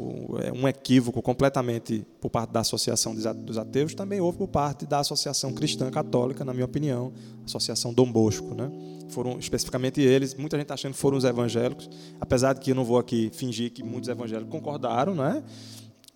[0.42, 4.86] é, um equívoco completamente por parte da Associação A- dos Ateus, também houve por parte
[4.86, 7.12] da Associação Cristã Católica, na minha opinião,
[7.46, 8.54] Associação Dom Bosco.
[8.56, 8.72] Né?
[9.10, 11.90] Foram especificamente eles, muita gente tá achando que foram os evangélicos,
[12.20, 15.44] apesar de que eu não vou aqui fingir que muitos evangélicos concordaram, né?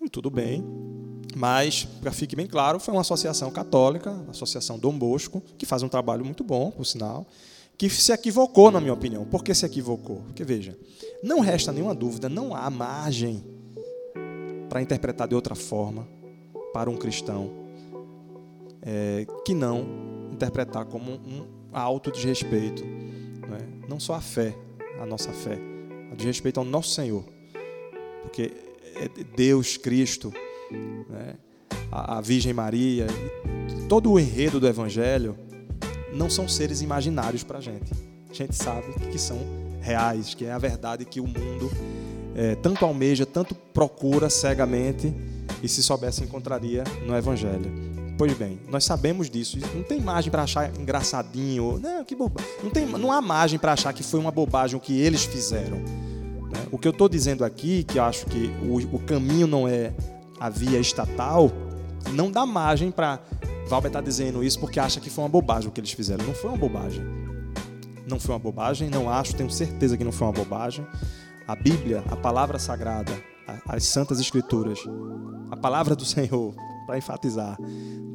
[0.02, 0.63] E tudo bem.
[1.36, 5.84] Mas, para fique bem claro, foi uma associação católica, a Associação Dom Bosco, que faz
[5.84, 7.28] um trabalho muito bom, por sinal,
[7.78, 9.25] que se equivocou, na minha opinião.
[9.25, 10.21] Por que se equivocou?
[10.25, 10.78] Porque, veja,
[11.23, 13.43] não resta nenhuma dúvida, não há margem
[14.67, 16.08] para interpretar de outra forma
[16.73, 17.52] para um cristão
[18.82, 19.86] é, que não
[20.32, 22.84] interpretar como um alto desrespeito,
[23.47, 23.62] não, é?
[23.88, 24.55] não só a fé,
[24.99, 25.58] a nossa fé,
[26.12, 27.23] a desrespeito ao nosso Senhor.
[28.23, 28.51] Porque
[28.95, 30.34] é Deus, Cristo,
[31.10, 31.36] né?
[31.91, 33.08] a, a Virgem Maria,
[33.88, 35.38] todo o enredo do Evangelho
[36.13, 37.91] não são seres imaginários para a gente.
[38.29, 39.39] A gente sabe que são
[39.82, 41.71] reais, que é a verdade que o mundo
[42.36, 45.13] é, tanto almeja, tanto procura cegamente
[45.63, 47.88] e se soubesse encontraria no Evangelho.
[48.19, 49.58] Pois bem, nós sabemos disso.
[49.73, 51.79] Não tem margem para achar engraçadinho.
[51.79, 52.41] Não, que boba...
[52.62, 55.77] não, tem, não há margem para achar que foi uma bobagem o que eles fizeram.
[55.77, 56.67] né?
[56.69, 59.93] O que eu estou dizendo aqui, que eu acho que o, o caminho não é
[60.38, 61.49] a via estatal,
[62.12, 63.21] não dá margem para.
[63.69, 66.25] Valber está dizendo isso porque acha que foi uma bobagem o que eles fizeram.
[66.25, 67.01] Não foi uma bobagem.
[68.05, 70.86] Não foi uma bobagem, não acho, tenho certeza que não foi uma bobagem.
[71.47, 73.13] A Bíblia, a palavra sagrada,
[73.65, 74.79] as santas escrituras,
[75.49, 76.53] a palavra do Senhor,
[76.89, 77.56] para enfatizar,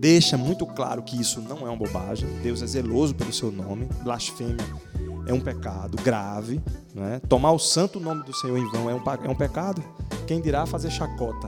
[0.01, 2.29] deixa muito claro que isso não é uma bobagem.
[2.43, 3.89] Deus é zeloso pelo seu nome.
[4.03, 4.57] Blasfêmia
[5.29, 6.61] é um pecado grave.
[6.93, 7.21] Né?
[7.29, 9.81] Tomar o santo nome do Senhor em vão é um, é um pecado.
[10.27, 11.47] Quem dirá fazer chacota?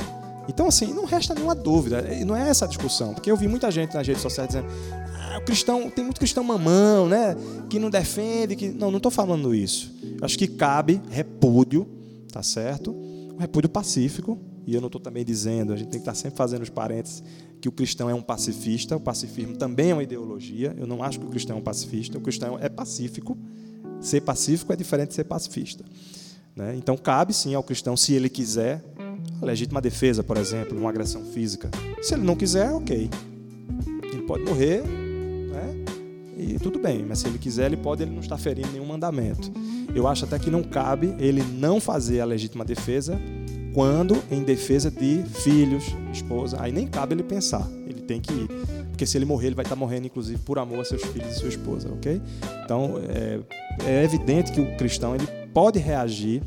[0.49, 2.01] Então, assim, não resta nenhuma dúvida.
[2.25, 3.12] Não é essa a discussão.
[3.12, 4.69] Porque eu vi muita gente nas redes sociais dizendo
[5.19, 7.37] ah, o cristão, tem muito cristão mamão, né?
[7.69, 8.55] Que não defende.
[8.55, 8.69] Que...
[8.69, 9.93] Não, não estou falando isso.
[10.23, 11.89] Acho que cabe repúdio,
[12.31, 12.93] tá certo?
[12.93, 14.39] Um repúdio pacífico.
[14.66, 16.68] E eu não estou também dizendo, a gente tem que estar tá sempre fazendo os
[16.68, 17.22] parênteses,
[17.61, 18.96] que o cristão é um pacifista.
[18.96, 20.74] O pacifismo também é uma ideologia.
[20.76, 22.18] Eu não acho que o cristão é um pacifista.
[22.18, 23.38] O cristão é pacífico.
[24.00, 25.85] Ser pacífico é diferente de ser pacifista.
[26.55, 26.74] Né?
[26.76, 28.83] Então, cabe sim ao cristão, se ele quiser,
[29.40, 31.70] a legítima defesa, por exemplo, uma agressão física.
[32.02, 33.09] Se ele não quiser, ok.
[34.12, 35.85] Ele pode morrer, né?
[36.37, 39.50] e tudo bem, mas se ele quiser, ele pode, ele não está ferindo nenhum mandamento.
[39.94, 43.20] Eu acho até que não cabe ele não fazer a legítima defesa
[43.77, 46.57] quando em defesa de filhos, esposa.
[46.59, 48.49] Aí nem cabe ele pensar, ele tem que ir.
[48.89, 51.39] Porque se ele morrer, ele vai estar morrendo, inclusive, por amor a seus filhos e
[51.39, 52.19] sua esposa, ok?
[52.65, 53.39] Então, é,
[53.87, 56.43] é evidente que o cristão ele pode reagir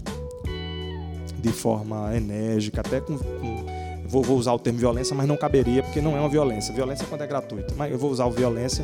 [1.40, 3.66] de forma enérgica, até com, com
[4.08, 6.74] vou, vou, usar o termo violência, mas não caberia porque não é uma violência.
[6.74, 8.84] Violência quando é gratuita, mas eu vou usar o violência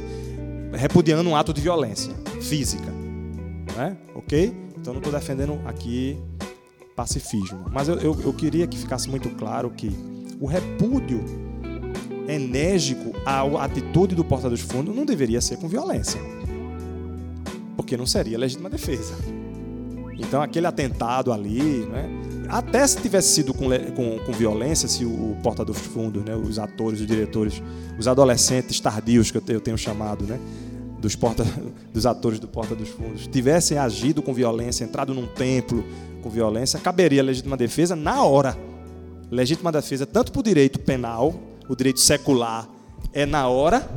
[0.72, 2.92] repudiando um ato de violência física,
[3.76, 3.98] né?
[4.14, 4.54] Ok?
[4.78, 6.16] Então não estou defendendo aqui
[6.96, 9.92] pacifismo, mas eu, eu, eu queria que ficasse muito claro que
[10.40, 11.24] o repúdio
[12.28, 16.20] enérgico à atitude do porta dos fundos não deveria ser com violência,
[17.76, 19.14] porque não seria legítima defesa.
[20.18, 22.10] Então aquele atentado ali, né?
[22.48, 26.36] até se tivesse sido com, com, com violência, se o, o porta dos fundos, né?
[26.36, 27.62] os atores, os diretores,
[28.00, 30.40] os adolescentes tardios que eu, eu tenho chamado, né?
[31.00, 31.46] dos, porta,
[31.94, 35.84] dos atores do Porta dos Fundos, tivessem agido com violência, entrado num templo
[36.26, 38.58] com violência, caberia legítima defesa na hora.
[39.30, 41.36] Legítima defesa tanto para o direito penal,
[41.70, 42.68] o direito secular,
[43.14, 43.88] é na hora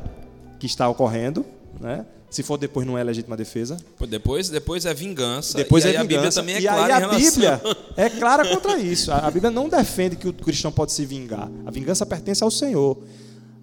[0.60, 1.42] que está ocorrendo,
[1.80, 2.04] né?
[2.28, 3.78] Se for depois não é legítima defesa.
[4.06, 5.56] Depois, depois é vingança.
[5.56, 6.04] Depois e é vingança.
[6.04, 7.30] a Bíblia também é e clara aí a relação...
[7.30, 7.62] Bíblia
[7.96, 9.10] é clara contra isso.
[9.10, 11.50] A Bíblia não defende que o cristão pode se vingar.
[11.64, 12.98] A vingança pertence ao Senhor.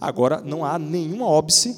[0.01, 1.77] Agora, não há nenhuma óbice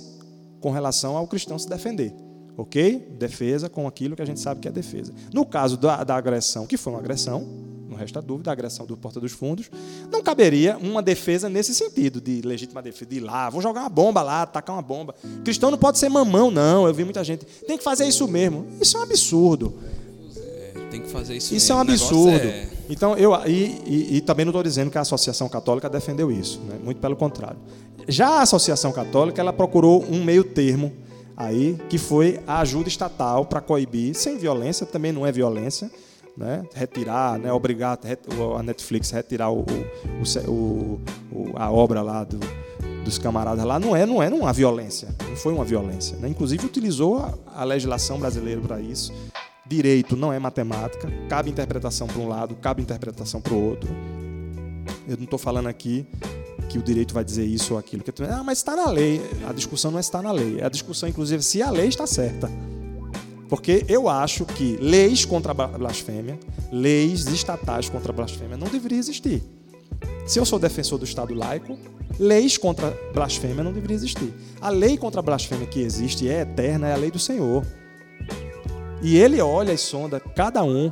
[0.61, 2.13] com relação ao cristão se defender.
[2.57, 3.07] Ok?
[3.17, 5.13] Defesa com aquilo que a gente sabe que é defesa.
[5.31, 7.47] No caso da, da agressão, que foi uma agressão,
[7.97, 9.69] resta dúvida, a agressão do Porta dos Fundos,
[10.11, 13.89] não caberia uma defesa nesse sentido, de legítima defesa, de ir lá, vou jogar uma
[13.89, 15.15] bomba lá, atacar uma bomba.
[15.43, 16.87] Cristão não pode ser mamão, não.
[16.87, 18.65] Eu vi muita gente, tem que fazer isso mesmo.
[18.79, 19.73] Isso é um absurdo.
[20.37, 21.73] É, tem que fazer isso Isso mesmo.
[21.73, 22.47] é um absurdo.
[22.47, 22.69] É...
[22.89, 26.61] Então, eu, e, e, e, também não estou dizendo que a Associação Católica defendeu isso,
[26.61, 26.77] né?
[26.81, 27.57] muito pelo contrário.
[28.07, 30.93] Já a Associação Católica, ela procurou um meio termo
[31.37, 35.91] aí, que foi a ajuda estatal para coibir, sem violência, também não é violência,
[36.35, 36.63] né?
[36.73, 37.53] retirar, né?
[37.53, 37.99] obrigar
[38.57, 40.99] a Netflix a retirar o, o,
[41.31, 42.39] o, a obra lá do,
[43.05, 46.17] dos camaradas lá, não é, não é uma violência, não foi uma violência.
[46.17, 46.27] Né?
[46.27, 49.13] Inclusive utilizou a, a legislação brasileira para isso.
[49.65, 53.89] Direito não é matemática, cabe interpretação para um lado, cabe interpretação para o outro.
[55.07, 56.05] Eu não estou falando aqui
[56.67, 58.03] que o direito vai dizer isso ou aquilo.
[58.03, 59.21] Que, ah, mas está na lei.
[59.47, 60.59] A discussão não é está na lei.
[60.59, 62.49] É a discussão, inclusive, se a lei está certa.
[63.49, 66.37] Porque eu acho que leis contra a blasfêmia,
[66.71, 69.41] leis estatais contra a blasfêmia não deveriam existir.
[70.25, 71.77] Se eu sou defensor do Estado laico,
[72.19, 74.33] leis contra a blasfêmia não deveriam existir.
[74.59, 77.65] A lei contra a blasfêmia que existe e é eterna é a lei do Senhor.
[79.01, 80.91] E ele olha e sonda cada um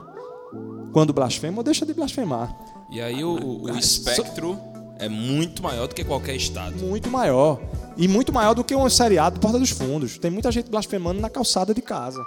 [0.94, 2.56] quando blasfema ou deixa de blasfemar.
[2.90, 4.58] E aí o, o espectro
[5.00, 6.78] é muito maior do que qualquer estado.
[6.78, 7.60] Muito maior.
[7.98, 10.18] E muito maior do que um seriado Porta dos Fundos.
[10.18, 12.24] Tem muita gente blasfemando na calçada de casa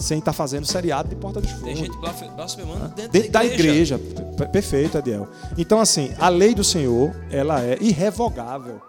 [0.00, 1.66] sem estar tá fazendo seriado de Porta dos Fundos.
[1.66, 3.98] Tem gente blasfemando dentro, dentro da igreja.
[3.98, 4.48] Da igreja.
[4.50, 5.28] Perfeito, Adiel.
[5.58, 8.80] Então, assim, a lei do Senhor, ela é irrevogável.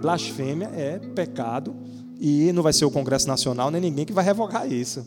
[0.00, 1.74] Blasfêmia é pecado
[2.20, 5.06] e não vai ser o Congresso Nacional nem ninguém que vai revogar isso.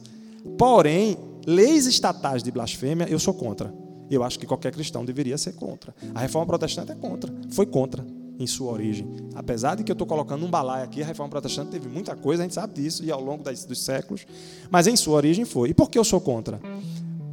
[0.57, 3.73] Porém, leis estatais de blasfêmia, eu sou contra.
[4.09, 5.93] Eu acho que qualquer cristão deveria ser contra.
[6.15, 7.31] A reforma protestante é contra.
[7.51, 8.03] Foi contra
[8.39, 9.05] em sua origem.
[9.35, 12.41] Apesar de que eu estou colocando um balaio aqui, a reforma protestante teve muita coisa,
[12.41, 14.25] a gente sabe disso, e ao longo das, dos séculos,
[14.71, 15.69] mas em sua origem foi.
[15.69, 16.59] E por que eu sou contra?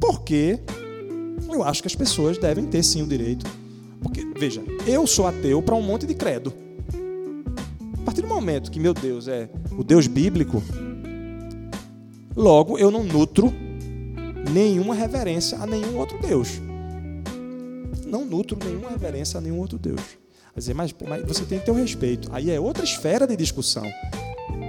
[0.01, 0.59] Porque
[1.49, 3.45] eu acho que as pessoas devem ter sim o direito.
[4.01, 6.53] Porque, veja, eu sou ateu para um monte de credo.
[8.01, 10.61] A partir do momento que meu Deus é o Deus bíblico,
[12.35, 13.51] logo eu não nutro
[14.51, 16.61] nenhuma reverência a nenhum outro Deus.
[18.07, 20.17] Não nutro nenhuma reverência a nenhum outro Deus
[20.59, 22.29] dizer, mas, mas você tem que ter o um respeito.
[22.31, 23.83] Aí é outra esfera de discussão.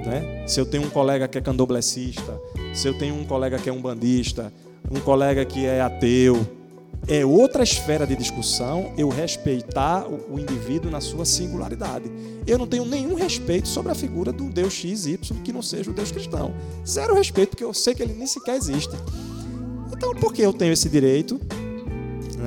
[0.07, 0.47] Né?
[0.47, 2.39] Se eu tenho um colega que é candomblessista,
[2.75, 4.53] se eu tenho um colega que é um bandista,
[4.91, 6.47] um colega que é ateu,
[7.07, 12.11] é outra esfera de discussão eu respeitar o, indivíduo na sua singularidade.
[12.47, 15.91] Eu não tenho nenhum respeito sobre a figura do Deus X, Y, que não seja
[15.91, 16.55] o Deus cristão.
[16.87, 18.95] Zero respeito, porque eu sei que ele nem sequer existe.
[19.91, 21.41] Então, por que eu tenho esse direito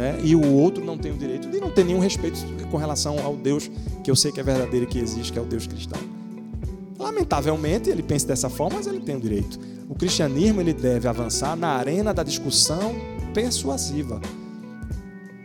[0.01, 2.39] né, e o outro não tem o direito de não ter nenhum respeito
[2.71, 3.69] com relação ao Deus
[4.03, 5.99] que eu sei que é verdadeiro e que existe, que é o Deus cristão?
[6.97, 9.59] Lamentavelmente, ele pensa dessa forma, mas ele tem o direito.
[9.87, 12.95] O cristianismo ele deve avançar na arena da discussão
[13.33, 14.19] persuasiva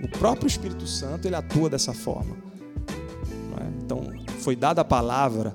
[0.03, 2.37] o próprio Espírito Santo ele atua dessa forma.
[3.61, 3.83] É?
[3.83, 4.03] Então,
[4.41, 5.55] foi dada a palavra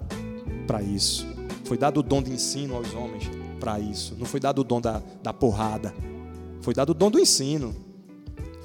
[0.67, 1.25] para isso.
[1.63, 3.29] Foi dado o dom de ensino aos homens
[3.59, 4.15] para isso.
[4.17, 5.93] Não foi dado o dom da, da porrada.
[6.61, 7.73] Foi dado o dom do ensino.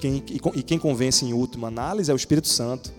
[0.01, 2.92] Quem, e, e quem convence em última análise é o Espírito Santo.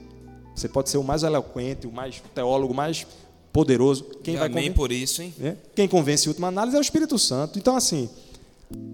[0.56, 3.06] Você pode ser o mais eloquente, o mais o teólogo mais
[3.54, 4.06] poderoso.
[4.24, 5.34] Quem e vai amém por isso, hein?
[5.40, 5.56] É?
[5.76, 7.60] Quem convence em última análise é o Espírito Santo.
[7.60, 8.10] Então, assim,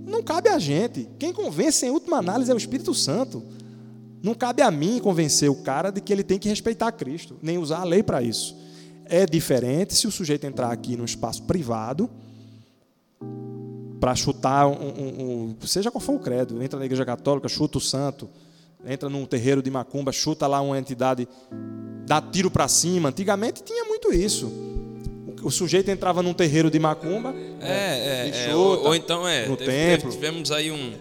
[0.05, 1.07] não cabe a gente.
[1.17, 3.43] Quem convence em última análise é o Espírito Santo.
[4.21, 7.57] Não cabe a mim convencer o cara de que ele tem que respeitar Cristo, nem
[7.57, 8.55] usar a lei para isso.
[9.05, 12.09] É diferente se o sujeito entrar aqui num espaço privado
[14.03, 17.77] para chutar um, um, um, seja qual for o credo, entra na igreja católica, chuta
[17.77, 18.29] o santo,
[18.85, 21.25] entra num terreiro de macumba, chuta lá uma entidade,
[22.05, 23.07] dá tiro para cima.
[23.07, 24.51] Antigamente tinha muito isso.
[25.41, 29.55] O sujeito entrava num terreiro de macumba, é, é, é ou, ou, então é, no
[29.55, 30.11] templo.
[30.11, 30.95] Tivemos aí um,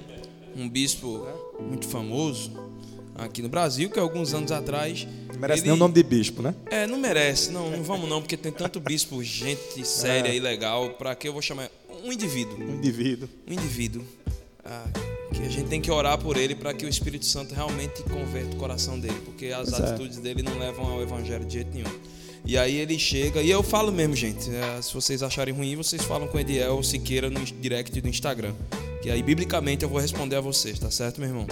[0.56, 1.26] um bispo
[1.58, 2.52] muito famoso
[3.16, 5.08] aqui no Brasil, que alguns anos atrás.
[5.32, 5.70] Não merece ele...
[5.70, 6.54] nem o nome de bispo, né?
[6.70, 7.50] É, não merece.
[7.50, 10.36] Não, não vamos não, porque tem tanto bispo, gente séria é.
[10.36, 10.90] e legal.
[10.90, 11.68] Para que eu vou chamar?
[12.02, 12.58] Um indivíduo.
[12.58, 13.28] Um indivíduo.
[13.48, 14.02] Um indivíduo.
[14.64, 14.86] Ah,
[15.32, 18.54] que a gente tem que orar por ele para que o Espírito Santo realmente converta
[18.54, 20.20] o coração dele, porque as pois atitudes é.
[20.20, 21.90] dele não levam ao evangelho de jeito nenhum.
[22.44, 26.02] E aí ele chega, e eu falo mesmo, gente, é, se vocês acharem ruim, vocês
[26.02, 28.52] falam com Ediel Siqueira no direct do Instagram.
[29.00, 31.46] Que aí, biblicamente, eu vou responder a vocês, tá certo, meu irmão?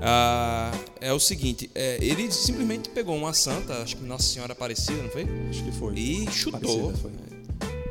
[0.00, 0.70] Ah,
[1.00, 5.10] é o seguinte, é, ele simplesmente pegou uma santa, acho que Nossa Senhora Aparecida, não
[5.10, 5.26] foi?
[5.50, 5.94] Acho que foi.
[5.94, 6.92] E chutou.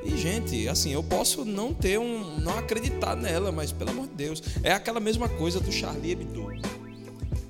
[0.08, 2.40] E, gente, assim, eu posso não ter um.
[2.40, 4.42] não acreditar nela, mas pelo amor de Deus.
[4.64, 6.48] É aquela mesma coisa do Charlie Hebdo.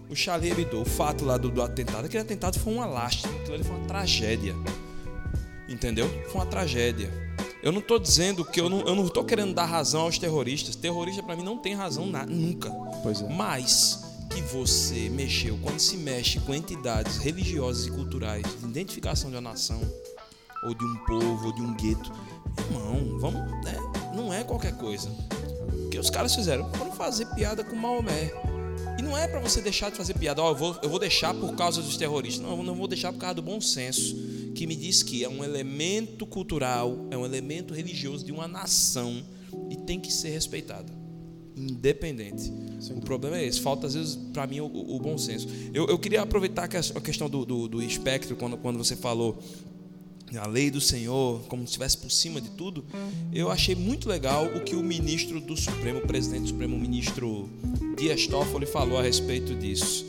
[0.09, 3.53] O Charlie Hebdo, o fato lá do, do atentado, aquele atentado foi uma lástima, aquilo
[3.53, 4.55] ali foi uma tragédia.
[5.69, 6.09] Entendeu?
[6.29, 7.11] Foi uma tragédia.
[7.61, 10.75] Eu não estou dizendo que eu não, eu não estou querendo dar razão aos terroristas.
[10.75, 12.71] Terrorista para mim não tem razão na, nunca.
[13.03, 13.27] Pois é.
[13.27, 14.03] Mas
[14.33, 19.41] que você mexeu, quando se mexe com entidades religiosas e culturais de identificação de uma
[19.41, 19.81] nação,
[20.63, 22.11] ou de um povo, ou de um gueto,
[22.59, 23.75] irmão, vamos, né?
[24.17, 25.09] não é qualquer coisa.
[25.09, 26.69] O que os caras fizeram?
[26.73, 28.33] Foram fazer piada com Maomé.
[28.97, 30.99] E não é para você deixar de fazer piada, ó, oh, eu, vou, eu vou
[30.99, 32.43] deixar por causa dos terroristas.
[32.43, 34.15] Não, eu não vou deixar por causa do bom senso,
[34.55, 39.23] que me diz que é um elemento cultural, é um elemento religioso de uma nação
[39.69, 40.97] e tem que ser respeitado
[41.59, 42.53] independente.
[42.91, 43.59] o problema é esse.
[43.59, 45.47] Falta, às vezes, para mim, o, o, bom senso.
[45.73, 49.39] Eu, eu queria aproveitar a questão do, do, do espectro, quando, quando você falou
[50.35, 52.83] a lei do Senhor, como se estivesse por cima de tudo,
[53.31, 56.79] eu achei muito legal o que o ministro do Supremo, o presidente do Supremo, o
[56.79, 57.49] ministro
[57.97, 60.05] Dias Toffoli, falou a respeito disso.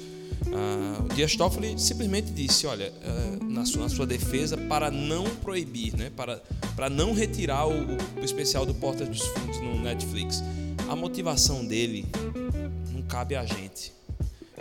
[0.53, 5.25] Ah, o Dias Toffoli simplesmente disse, olha, ah, na, sua, na, sua, defesa, para não
[5.37, 6.43] proibir, né, para,
[6.75, 10.43] para não retirar o, o especial do Porta dos Fundos no Netflix,
[10.89, 12.07] a motivação dele
[12.93, 13.93] não cabe a gente,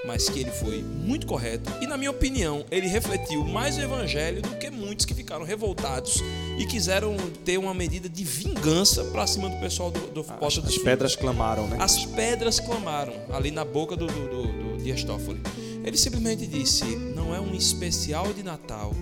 [0.05, 4.41] mas que ele foi muito correto e, na minha opinião, ele refletiu mais o evangelho
[4.41, 6.21] do que muitos que ficaram revoltados
[6.57, 10.65] e quiseram ter uma medida de vingança para cima do pessoal do, do As, dos
[10.65, 11.77] As pedras clamaram, né?
[11.79, 15.41] As pedras clamaram ali na boca do, do, do, do Dias Toffoli.
[15.83, 16.83] Ele simplesmente disse:
[17.15, 18.93] não é um especial de Natal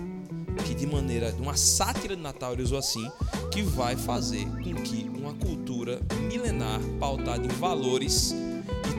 [0.64, 3.10] que de maneira, uma sátira de Natal, ele usou assim,
[3.50, 8.34] que vai fazer com que uma cultura milenar pautada em valores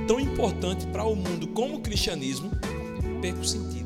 [0.07, 2.49] tão importante para o mundo como o cristianismo
[3.21, 3.85] perca o sentido.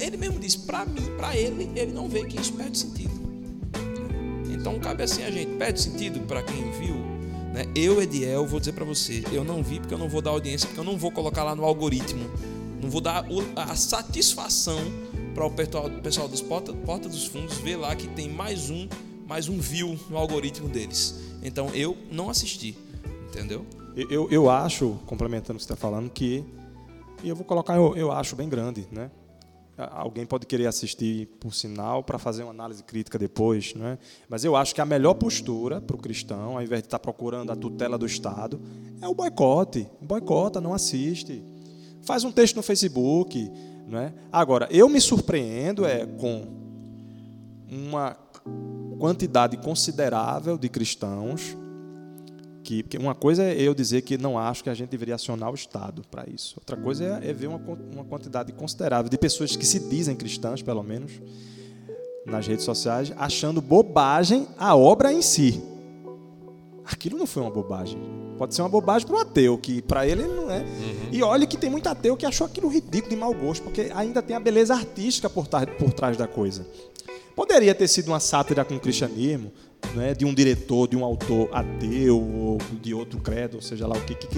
[0.00, 3.14] Ele mesmo disse, para mim, para ele, ele não vê que isso perde sentido.
[4.48, 6.94] Então cabe assim a gente, perde sentido para quem viu.
[7.52, 7.64] Né?
[7.74, 10.66] Eu, Ediel, vou dizer para você, eu não vi porque eu não vou dar audiência,
[10.66, 12.28] porque eu não vou colocar lá no algoritmo,
[12.82, 14.78] não vou dar a satisfação
[15.34, 18.88] para o pessoal dos porta, porta dos fundos ver lá que tem mais um,
[19.26, 21.14] mais um view no algoritmo deles.
[21.42, 22.76] Então eu não assisti,
[23.28, 23.64] entendeu?
[23.96, 26.44] Eu, eu acho, complementando o que você está falando, que
[27.24, 29.10] e eu vou colocar, eu, eu acho bem grande, né?
[29.76, 33.98] Alguém pode querer assistir por sinal para fazer uma análise crítica depois, né?
[34.26, 37.02] mas eu acho que a melhor postura para o cristão, ao invés de estar tá
[37.02, 38.58] procurando a tutela do Estado,
[39.02, 39.86] é o boicote.
[40.00, 41.44] Boicota, não assiste.
[42.00, 43.50] Faz um texto no Facebook,
[43.92, 44.12] é?
[44.32, 46.46] Agora, eu me surpreendo é com
[47.70, 48.16] uma
[48.98, 51.54] quantidade considerável de cristãos
[52.66, 55.52] que porque uma coisa é eu dizer que não acho que a gente deveria acionar
[55.52, 56.56] o Estado para isso.
[56.58, 57.60] Outra coisa é, é ver uma,
[57.94, 61.12] uma quantidade considerável de pessoas que se dizem cristãs, pelo menos,
[62.26, 65.62] nas redes sociais, achando bobagem a obra em si.
[66.84, 67.98] Aquilo não foi uma bobagem.
[68.36, 70.58] Pode ser uma bobagem para o ateu, que para ele não é.
[70.58, 71.08] Uhum.
[71.12, 74.20] E olha que tem muito ateu que achou aquilo ridículo de mau gosto, porque ainda
[74.20, 75.46] tem a beleza artística por,
[75.78, 76.66] por trás da coisa.
[77.36, 79.52] Poderia ter sido uma sátira com o cristianismo,
[79.94, 83.94] né, de um diretor, de um autor ateu ou de outro credo, ou seja lá
[83.94, 84.28] o que, que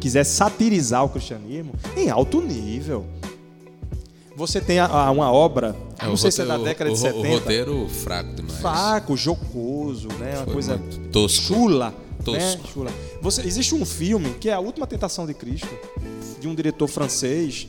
[0.00, 3.04] quisesse satirizar o cristianismo em alto nível.
[4.34, 6.94] Você tem a, a, uma obra, é, não sei roteiro, se é da década o,
[6.94, 7.28] de 70.
[7.28, 8.60] O roteiro fraco demais.
[8.60, 10.80] Fraco, jocoso, né, uma coisa
[11.12, 11.44] tosco.
[11.44, 11.94] chula.
[12.24, 12.40] Tosco.
[12.40, 12.90] Né, chula.
[13.20, 15.68] Você, existe um filme que é A Última Tentação de Cristo,
[16.40, 17.68] de um diretor francês,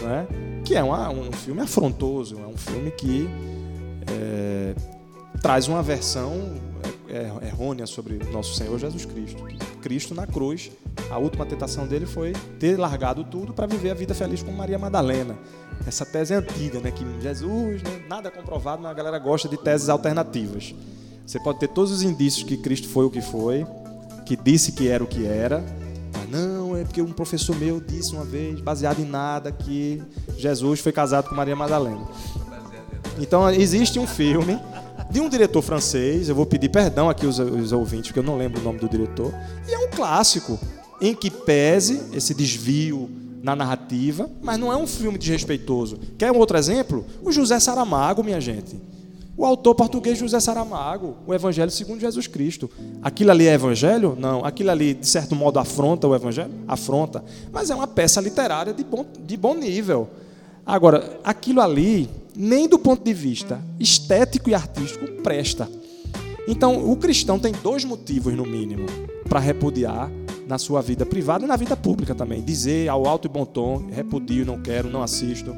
[0.00, 0.26] né,
[0.64, 3.28] que é uma, um filme afrontoso, é um filme que
[4.10, 4.74] é,
[5.40, 6.32] traz uma versão
[7.08, 9.42] é, é, errônea sobre nosso Senhor Jesus Cristo.
[9.80, 10.70] Cristo na cruz,
[11.10, 14.78] a última tentação dele foi ter largado tudo para viver a vida feliz com Maria
[14.78, 15.36] Madalena.
[15.86, 16.90] Essa tese é antiga, né?
[16.90, 18.02] Que Jesus, né?
[18.08, 20.74] nada é comprovado, mas a galera gosta de teses alternativas.
[21.26, 23.66] Você pode ter todos os indícios que Cristo foi o que foi,
[24.24, 25.64] que disse que era o que era,
[26.12, 30.02] mas não, é porque um professor meu disse uma vez, baseado em nada, que
[30.36, 32.06] Jesus foi casado com Maria Madalena.
[33.18, 34.58] Então existe um filme
[35.10, 38.36] de um diretor francês, eu vou pedir perdão aqui aos, aos ouvintes, porque eu não
[38.36, 39.32] lembro o nome do diretor,
[39.68, 40.58] e é um clássico
[41.00, 43.10] em que pese esse desvio
[43.42, 45.98] na narrativa, mas não é um filme desrespeitoso.
[46.16, 47.04] Quer um outro exemplo?
[47.22, 48.80] O José Saramago, minha gente.
[49.36, 52.70] O autor português José Saramago, o Evangelho segundo Jesus Cristo.
[53.02, 54.16] Aquilo ali é evangelho?
[54.18, 54.44] Não.
[54.44, 56.52] Aquilo ali, de certo modo, afronta o evangelho?
[56.68, 57.24] Afronta.
[57.50, 60.08] Mas é uma peça literária de bom, de bom nível.
[60.64, 65.68] Agora, aquilo ali nem do ponto de vista estético e artístico presta.
[66.48, 68.86] Então, o cristão tem dois motivos, no mínimo,
[69.28, 70.10] para repudiar
[70.46, 72.42] na sua vida privada e na vida pública também.
[72.42, 75.54] Dizer ao alto e bom tom, repudio, não quero, não assisto.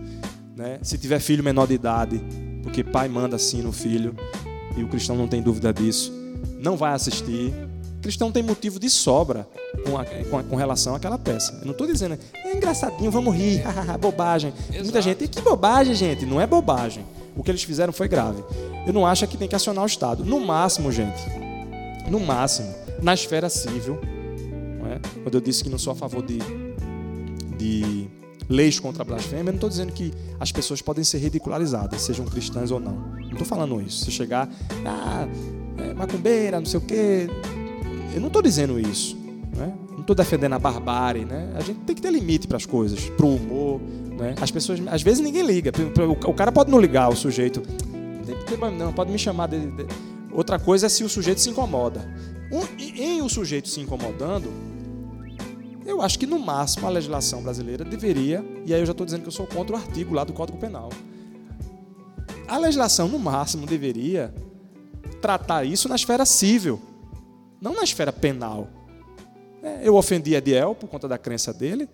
[0.54, 0.78] Né?
[0.82, 2.20] Se tiver filho menor de idade,
[2.62, 4.14] porque pai manda assim no filho,
[4.76, 6.12] e o cristão não tem dúvida disso,
[6.58, 7.52] não vai assistir,
[8.04, 9.48] cristão tem motivo de sobra
[9.82, 11.54] com, a, com, a, com relação àquela peça.
[11.60, 13.64] Eu não estou dizendo, é engraçadinho, vamos rir,
[13.98, 14.52] bobagem.
[14.68, 14.82] Exato.
[14.82, 16.26] Muita gente, que bobagem, gente?
[16.26, 17.02] Não é bobagem.
[17.34, 18.44] O que eles fizeram foi grave.
[18.86, 20.22] Eu não acho que tem que acionar o Estado.
[20.22, 21.22] No máximo, gente,
[22.10, 23.98] no máximo, na esfera civil,
[24.86, 25.00] é?
[25.22, 26.38] quando eu disse que não sou a favor de,
[27.56, 28.06] de
[28.50, 32.26] leis contra a blasfêmia, eu não estou dizendo que as pessoas podem ser ridicularizadas, sejam
[32.26, 32.96] cristãs ou não.
[32.96, 34.04] Não estou falando isso.
[34.04, 34.46] Se chegar,
[34.84, 35.26] ah,
[35.78, 37.28] é, macumbeira, não sei o quê,
[38.14, 39.16] eu não estou dizendo isso.
[39.56, 39.72] Né?
[39.90, 41.24] Não estou defendendo a barbárie.
[41.24, 41.52] Né?
[41.56, 43.80] A gente tem que ter limite para as coisas, para o humor.
[43.80, 44.34] Né?
[44.40, 45.72] As pessoas, às vezes ninguém liga.
[46.26, 47.62] O cara pode não ligar, o sujeito.
[48.78, 49.58] Não, pode me chamar de.
[50.32, 52.08] Outra coisa é se o sujeito se incomoda.
[52.78, 54.50] em o sujeito se incomodando,
[55.84, 59.22] eu acho que no máximo a legislação brasileira deveria, e aí eu já estou dizendo
[59.22, 60.88] que eu sou contra o artigo lá do Código Penal.
[62.48, 64.34] A legislação, no máximo, deveria
[65.20, 66.80] tratar isso na esfera civil
[67.64, 68.68] não na esfera penal.
[69.62, 71.88] É, eu ofendi Ediel por conta da crença dele.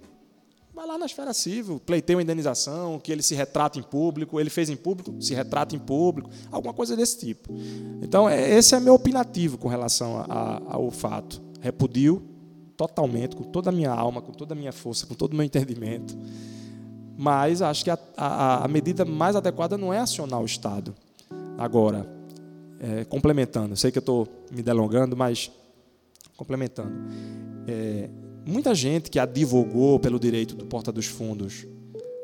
[0.74, 4.50] Vai lá na esfera civil, pleitei uma indenização, que ele se retrata em público, ele
[4.50, 7.54] fez em público, se retrata em público, alguma coisa desse tipo.
[8.02, 11.40] Então, é, esse é meu opinativo com relação a, a, ao fato.
[11.60, 12.20] Repudio
[12.76, 15.44] totalmente, com toda a minha alma, com toda a minha força, com todo o meu
[15.44, 16.18] entendimento.
[17.16, 20.94] Mas acho que a, a, medida mais adequada não é acionar o Estado.
[21.58, 22.10] Agora,
[22.80, 25.50] é, complementando, sei que eu estou me delongando, mas
[26.40, 26.92] complementando.
[27.68, 28.08] É,
[28.46, 31.66] muita gente que advogou pelo direito do Porta dos Fundos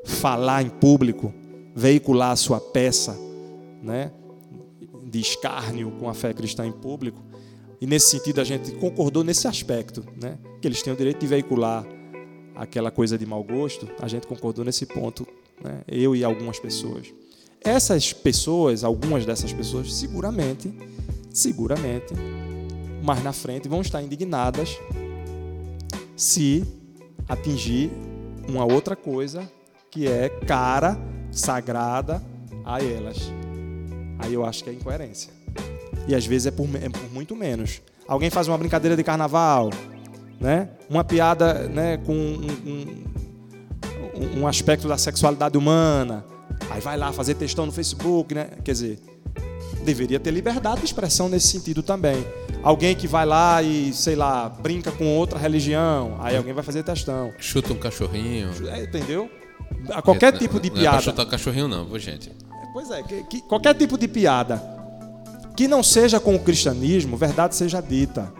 [0.06, 1.34] falar em público,
[1.74, 3.14] veicular a sua peça
[3.82, 4.10] né,
[5.04, 7.22] de escárnio com a fé cristã em público,
[7.78, 11.26] e nesse sentido a gente concordou nesse aspecto, né, que eles têm o direito de
[11.26, 11.86] veicular
[12.54, 15.28] aquela coisa de mau gosto, a gente concordou nesse ponto,
[15.62, 17.12] né, eu e algumas pessoas.
[17.62, 20.72] Essas pessoas, algumas dessas pessoas, seguramente,
[21.30, 22.14] seguramente,
[23.06, 24.78] mais na frente vão estar indignadas
[26.16, 26.64] se
[27.28, 27.90] atingir
[28.48, 29.50] uma outra coisa
[29.90, 30.98] que é cara,
[31.30, 32.22] sagrada
[32.64, 33.18] a elas.
[34.18, 35.32] Aí eu acho que é incoerência.
[36.08, 37.80] E às vezes é por, é por muito menos.
[38.06, 39.70] Alguém faz uma brincadeira de carnaval,
[40.40, 40.68] né?
[40.88, 43.04] uma piada né, com um,
[44.16, 46.24] um, um aspecto da sexualidade humana
[46.70, 48.48] Aí vai lá fazer textão no Facebook, né?
[48.64, 48.98] Quer dizer,
[49.84, 52.24] deveria ter liberdade de expressão nesse sentido também.
[52.62, 56.82] Alguém que vai lá e, sei lá, brinca com outra religião, aí alguém vai fazer
[56.82, 57.32] textão.
[57.38, 58.50] Chuta um cachorrinho.
[58.68, 59.30] É, entendeu?
[59.90, 60.96] A qualquer não, tipo de não piada.
[60.96, 62.32] Não é chutar cachorrinho, não, gente.
[62.72, 64.62] Pois é, que, que, qualquer tipo de piada
[65.56, 68.32] que não seja com o cristianismo, verdade seja dita.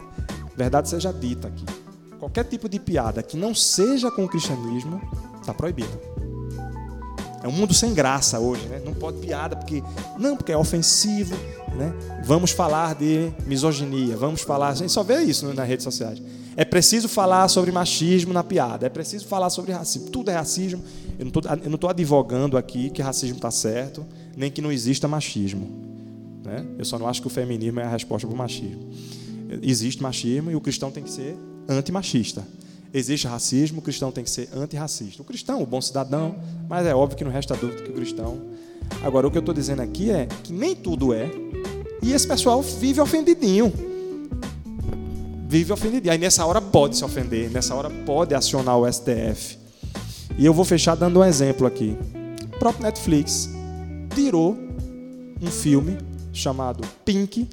[0.55, 1.65] verdade seja dita aqui.
[2.19, 5.01] Qualquer tipo de piada que não seja com o cristianismo
[5.39, 5.99] está proibido.
[7.43, 8.81] É um mundo sem graça hoje, né?
[8.83, 9.83] Não pode piada porque
[10.17, 11.35] não, porque é ofensivo,
[11.75, 11.93] né?
[12.25, 16.21] Vamos falar de misoginia, vamos falar, a gente só vê isso nas redes sociais.
[16.55, 20.09] É preciso falar sobre machismo na piada, é preciso falar sobre racismo.
[20.09, 20.83] Tudo é racismo.
[21.19, 21.27] Eu
[21.69, 24.03] não estou advogando aqui que racismo está certo,
[24.35, 25.69] nem que não exista machismo.
[26.43, 26.65] Né?
[26.79, 28.89] Eu só não acho que o feminismo é a resposta para o machismo.
[29.61, 31.37] Existe machismo e o cristão tem que ser
[31.69, 32.43] antimachista.
[32.97, 35.21] Existe racismo, o cristão tem que ser antirracista.
[35.21, 36.35] O cristão, o bom cidadão,
[36.67, 38.41] mas é óbvio que não resta dúvida que o cristão.
[39.03, 41.29] Agora, o que eu estou dizendo aqui é que nem tudo é,
[42.01, 43.71] e esse pessoal vive ofendidinho.
[45.47, 46.11] Vive ofendidinho.
[46.11, 49.59] Aí nessa hora pode se ofender, nessa hora pode acionar o STF.
[50.35, 51.95] E eu vou fechar dando um exemplo aqui.
[52.45, 53.47] O próprio Netflix
[54.15, 54.57] tirou
[55.39, 55.99] um filme
[56.33, 57.47] chamado Pink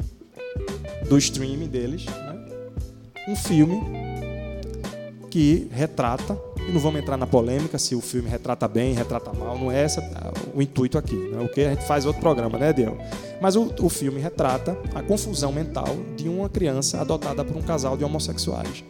[1.06, 2.46] do streaming deles, né?
[3.28, 4.03] um filme
[5.34, 9.58] que retrata, e não vamos entrar na polêmica se o filme retrata bem, retrata mal,
[9.58, 9.98] não é esse
[10.54, 11.16] o intuito aqui.
[11.16, 11.42] Né?
[11.44, 12.96] O que a gente faz outro programa, né, Diel?
[13.40, 17.96] Mas o, o filme retrata a confusão mental de uma criança adotada por um casal
[17.96, 18.84] de homossexuais.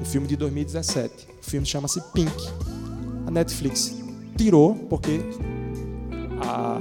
[0.00, 1.12] Um filme de 2017.
[1.42, 2.48] O filme chama-se Pink.
[3.26, 3.92] A Netflix
[4.36, 5.18] tirou porque
[6.40, 6.80] a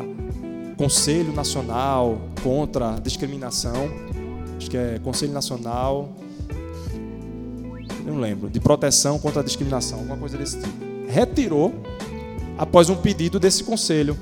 [0.77, 3.89] Conselho Nacional contra a Discriminação,
[4.57, 6.13] acho que é Conselho Nacional
[8.05, 10.85] não lembro, de proteção contra a discriminação, alguma coisa desse tipo.
[11.09, 11.73] Retirou
[12.57, 14.17] após um pedido desse conselho.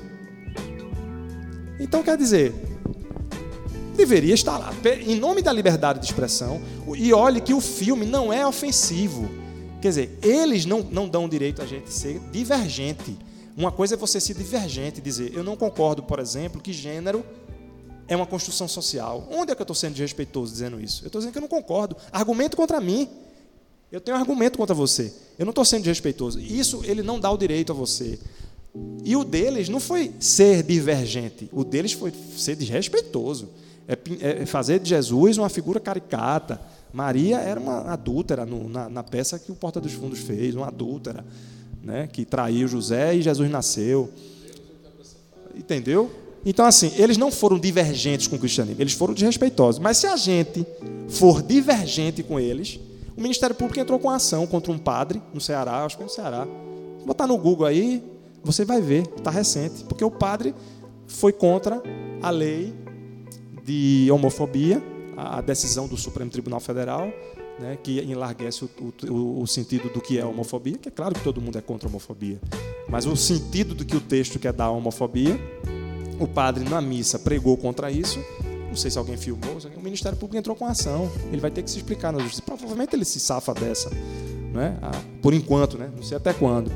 [1.78, 2.54] Então quer dizer,
[3.96, 4.72] deveria estar lá,
[5.06, 6.60] em nome da liberdade de expressão,
[6.96, 9.28] e olhe que o filme não é ofensivo.
[9.80, 13.18] Quer dizer, eles não, não dão direito a gente ser divergente.
[13.56, 17.24] Uma coisa é você ser divergente, dizer, eu não concordo, por exemplo, que gênero
[18.08, 19.28] é uma construção social.
[19.30, 21.04] Onde é que eu estou sendo desrespeitoso dizendo isso?
[21.04, 21.96] Eu estou dizendo que eu não concordo.
[22.12, 23.08] Argumento contra mim.
[23.94, 25.12] Eu tenho um argumento contra você.
[25.38, 26.40] Eu não estou sendo desrespeitoso.
[26.40, 28.18] Isso ele não dá o direito a você.
[29.04, 31.48] E o deles não foi ser divergente.
[31.52, 33.50] O deles foi ser desrespeitoso.
[33.86, 33.96] É,
[34.42, 36.60] é fazer de Jesus uma figura caricata.
[36.92, 40.66] Maria era uma adúltera no, na, na, peça que o Porta dos Fundos fez, uma
[40.66, 41.24] adúltera,
[41.80, 44.10] né, que traiu José e Jesus nasceu.
[45.54, 46.10] Entendeu?
[46.44, 49.80] Então, assim, eles não foram divergentes com o cristianismo, eles foram desrespeitosos.
[49.80, 50.66] Mas se a gente
[51.08, 52.80] for divergente com eles,
[53.16, 56.10] o Ministério Público entrou com ação contra um padre no Ceará, acho que é no
[56.10, 56.46] Ceará.
[56.98, 58.02] Se botar no Google aí,
[58.42, 59.84] você vai ver, está recente.
[59.84, 60.54] Porque o padre
[61.06, 61.82] foi contra
[62.22, 62.74] a lei
[63.64, 64.82] de homofobia,
[65.16, 67.08] a decisão do Supremo Tribunal Federal,
[67.58, 68.70] né, que enlarguece o,
[69.08, 71.88] o, o, sentido do que é homofobia, que é claro que todo mundo é contra
[71.88, 72.40] a homofobia,
[72.88, 75.38] mas o sentido do que o texto quer dar à homofobia,
[76.18, 78.18] o padre na missa pregou contra isso
[78.74, 81.08] não sei se alguém filmou, o Ministério Público entrou com ação.
[81.30, 82.42] Ele vai ter que se explicar na justiça.
[82.42, 83.88] Provavelmente ele se safa dessa,
[84.52, 84.76] né?
[85.22, 85.92] Por enquanto, né?
[85.94, 86.72] Não sei até quando.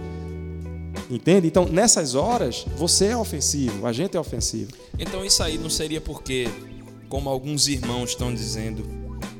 [1.10, 1.48] Entende?
[1.48, 4.70] Então, nessas horas, você é ofensivo, a gente é ofensivo.
[4.96, 6.46] Então, isso aí não seria porque,
[7.08, 8.84] como alguns irmãos estão dizendo,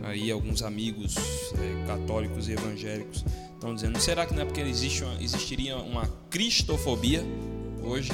[0.02, 1.14] aí alguns amigos
[1.60, 6.08] é, católicos e evangélicos estão dizendo, será que não é porque existe uma, existiria uma
[6.28, 7.24] cristofobia
[7.84, 8.10] hoje?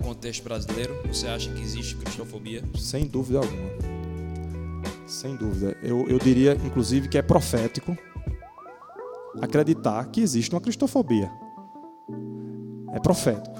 [0.00, 1.00] Contexto brasileiro?
[1.06, 2.62] Você acha que existe cristofobia?
[2.76, 3.70] Sem dúvida alguma.
[5.06, 5.76] Sem dúvida.
[5.82, 7.96] Eu, eu diria, inclusive, que é profético
[9.40, 11.30] acreditar que existe uma cristofobia.
[12.92, 13.54] É profético.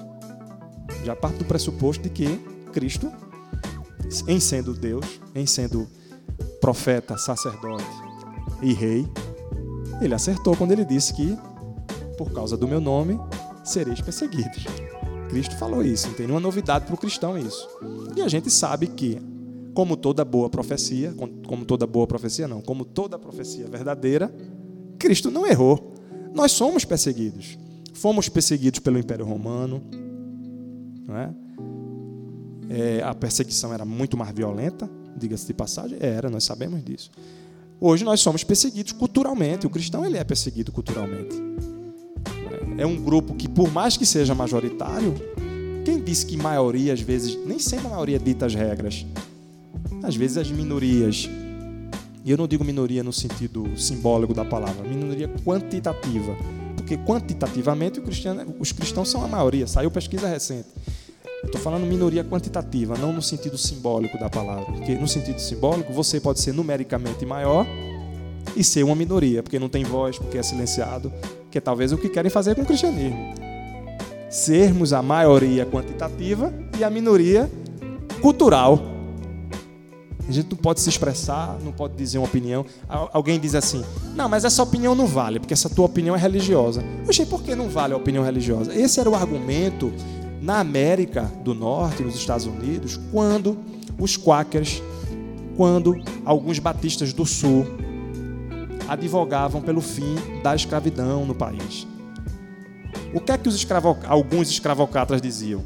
[1.05, 2.39] Já parte do pressuposto de que
[2.73, 3.11] Cristo,
[4.27, 5.89] em sendo Deus, em sendo
[6.61, 7.85] profeta, sacerdote
[8.63, 9.07] e rei,
[10.01, 11.37] ele acertou quando ele disse que,
[12.19, 13.19] por causa do meu nome,
[13.65, 14.65] sereis perseguidos.
[15.31, 17.69] Cristo falou isso, não tem nenhuma novidade para o cristão isso.
[18.17, 19.17] E a gente sabe que,
[19.73, 21.15] como toda boa profecia,
[21.47, 24.35] como toda boa profecia não, como toda profecia verdadeira,
[24.99, 25.95] Cristo não errou.
[26.35, 27.57] Nós somos perseguidos.
[27.95, 29.81] Fomos perseguidos pelo Império Romano.
[31.07, 31.35] Não é?
[32.69, 35.97] É, a perseguição era muito mais violenta, diga-se de passagem.
[36.01, 37.11] Era, nós sabemos disso.
[37.81, 39.65] Hoje nós somos perseguidos culturalmente.
[39.65, 41.37] O cristão ele é perseguido culturalmente
[42.81, 45.15] é um grupo que, por mais que seja majoritário,
[45.85, 49.05] quem disse que maioria, às vezes, nem sempre a maioria dita as regras.
[50.03, 51.29] Às vezes as minorias,
[52.25, 56.35] e eu não digo minoria no sentido simbólico da palavra, minoria quantitativa.
[56.75, 58.01] Porque quantitativamente
[58.59, 60.69] os cristãos são a maioria, saiu pesquisa recente.
[61.45, 64.73] Estou falando minoria quantitativa, não no sentido simbólico da palavra.
[64.73, 67.67] Porque no sentido simbólico, você pode ser numericamente maior
[68.57, 71.13] e ser uma minoria, porque não tem voz, porque é silenciado,
[71.51, 73.35] que é talvez o que querem fazer com o cristianismo.
[74.29, 77.51] Sermos a maioria quantitativa e a minoria
[78.23, 78.79] cultural.
[80.29, 82.65] A gente não pode se expressar, não pode dizer uma opinião.
[82.89, 83.85] Alguém diz assim:
[84.15, 86.85] não, mas essa opinião não vale, porque essa tua opinião é religiosa.
[87.03, 88.73] Eu achei, por que não vale a opinião religiosa?
[88.73, 89.93] Esse era o argumento
[90.41, 93.59] na América do Norte, nos Estados Unidos, quando
[93.99, 94.81] os quakers,
[95.57, 97.67] quando alguns batistas do Sul
[98.91, 101.87] advogavam pelo fim da escravidão no país.
[103.15, 103.97] O que é que escravo...
[104.05, 105.65] alguns escravocratas diziam?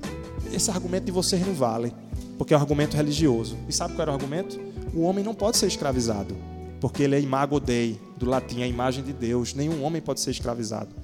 [0.53, 1.95] Esse argumento de vocês não vale
[2.37, 3.57] porque é um argumento religioso.
[3.66, 4.61] E sabe qual era o argumento?
[4.93, 6.37] O homem não pode ser escravizado,
[6.83, 9.55] porque ele é imago Dei, do latim, a imagem de Deus.
[9.55, 10.95] Nenhum homem pode ser escravizado.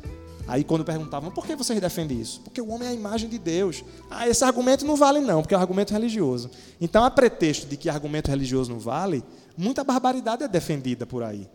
[0.46, 2.42] Aí quando perguntavam, por que vocês defendem isso?
[2.42, 3.82] Porque o homem é a imagem de Deus.
[4.10, 6.50] Ah, esse argumento não vale não, porque é um argumento religioso.
[6.78, 9.24] Então, a pretexto de que argumento religioso não vale,
[9.56, 11.48] muita barbaridade é defendida por aí.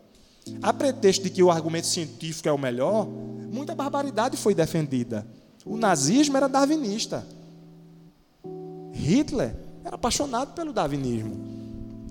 [0.62, 5.26] A pretexto de que o argumento científico é o melhor, muita barbaridade foi defendida.
[5.64, 7.26] O nazismo era darwinista.
[8.92, 11.56] Hitler era apaixonado pelo darwinismo.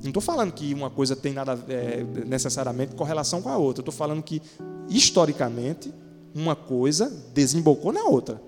[0.02, 3.82] Não estou falando que uma coisa tem nada é, necessariamente correlação com a outra.
[3.82, 4.42] Estou falando que,
[4.88, 5.92] historicamente,
[6.34, 8.40] uma coisa desembocou na outra.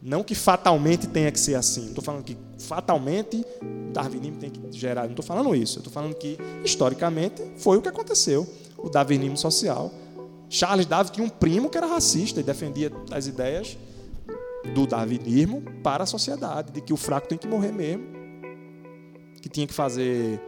[0.00, 1.86] Não que fatalmente tenha que ser assim.
[1.86, 3.44] Estou falando que fatalmente
[3.92, 5.02] darwinismo tem que gerar.
[5.04, 5.78] Não estou falando isso.
[5.78, 8.48] Estou falando que, historicamente, foi o que aconteceu.
[8.82, 9.92] O darwinismo social.
[10.48, 13.78] Charles Darwin tinha um primo que era racista e defendia as ideias
[14.74, 18.12] do darwinismo para a sociedade, de que o fraco tem que morrer mesmo
[19.42, 20.40] que tinha que fazer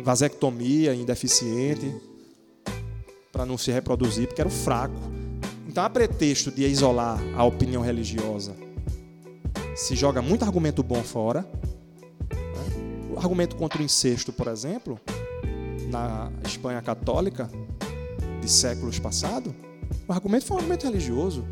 [0.00, 1.92] vasectomia em deficiente
[3.32, 4.94] para não se reproduzir, porque era o fraco.
[5.66, 8.54] Então, a pretexto de isolar a opinião religiosa,
[9.74, 11.44] se joga muito argumento bom fora.
[12.30, 13.12] Né?
[13.12, 15.00] O argumento contra o incesto, por exemplo,
[15.94, 17.48] na Espanha católica
[18.40, 19.52] de séculos passados,
[20.08, 21.44] o argumento foi um argumento religioso.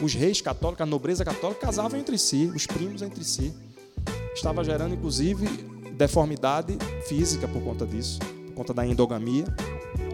[0.00, 3.52] Os reis católicos, a nobreza católica casavam entre si, os primos entre si.
[4.32, 5.46] Estava gerando, inclusive,
[5.96, 9.44] deformidade física por conta disso, por conta da endogamia.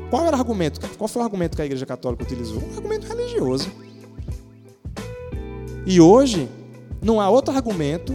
[0.09, 0.81] Qual era o argumento?
[0.97, 2.63] Qual foi o argumento que a Igreja Católica utilizou?
[2.63, 3.71] Um argumento religioso.
[5.85, 6.49] E hoje
[7.03, 8.15] não há outro argumento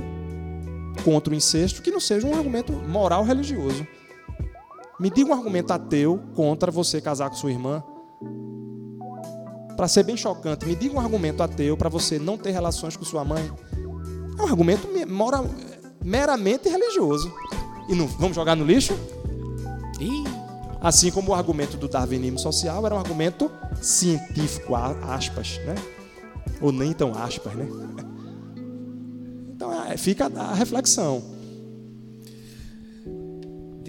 [1.06, 3.86] contra o incesto que não seja um argumento moral religioso.
[5.02, 7.84] Me diga um argumento ateu contra você casar com sua irmã.
[9.76, 13.04] Para ser bem chocante, me diga um argumento ateu para você não ter relações com
[13.04, 13.52] sua mãe.
[14.38, 15.48] É um argumento moral,
[16.06, 17.34] meramente religioso
[17.90, 18.94] e não vamos jogar no lixo?
[20.80, 25.74] Assim como o argumento do darwinismo social era um argumento científico, aspas, né?
[26.62, 27.68] Ou nem tão aspas, né?
[29.56, 31.22] Então é, fica a reflexão.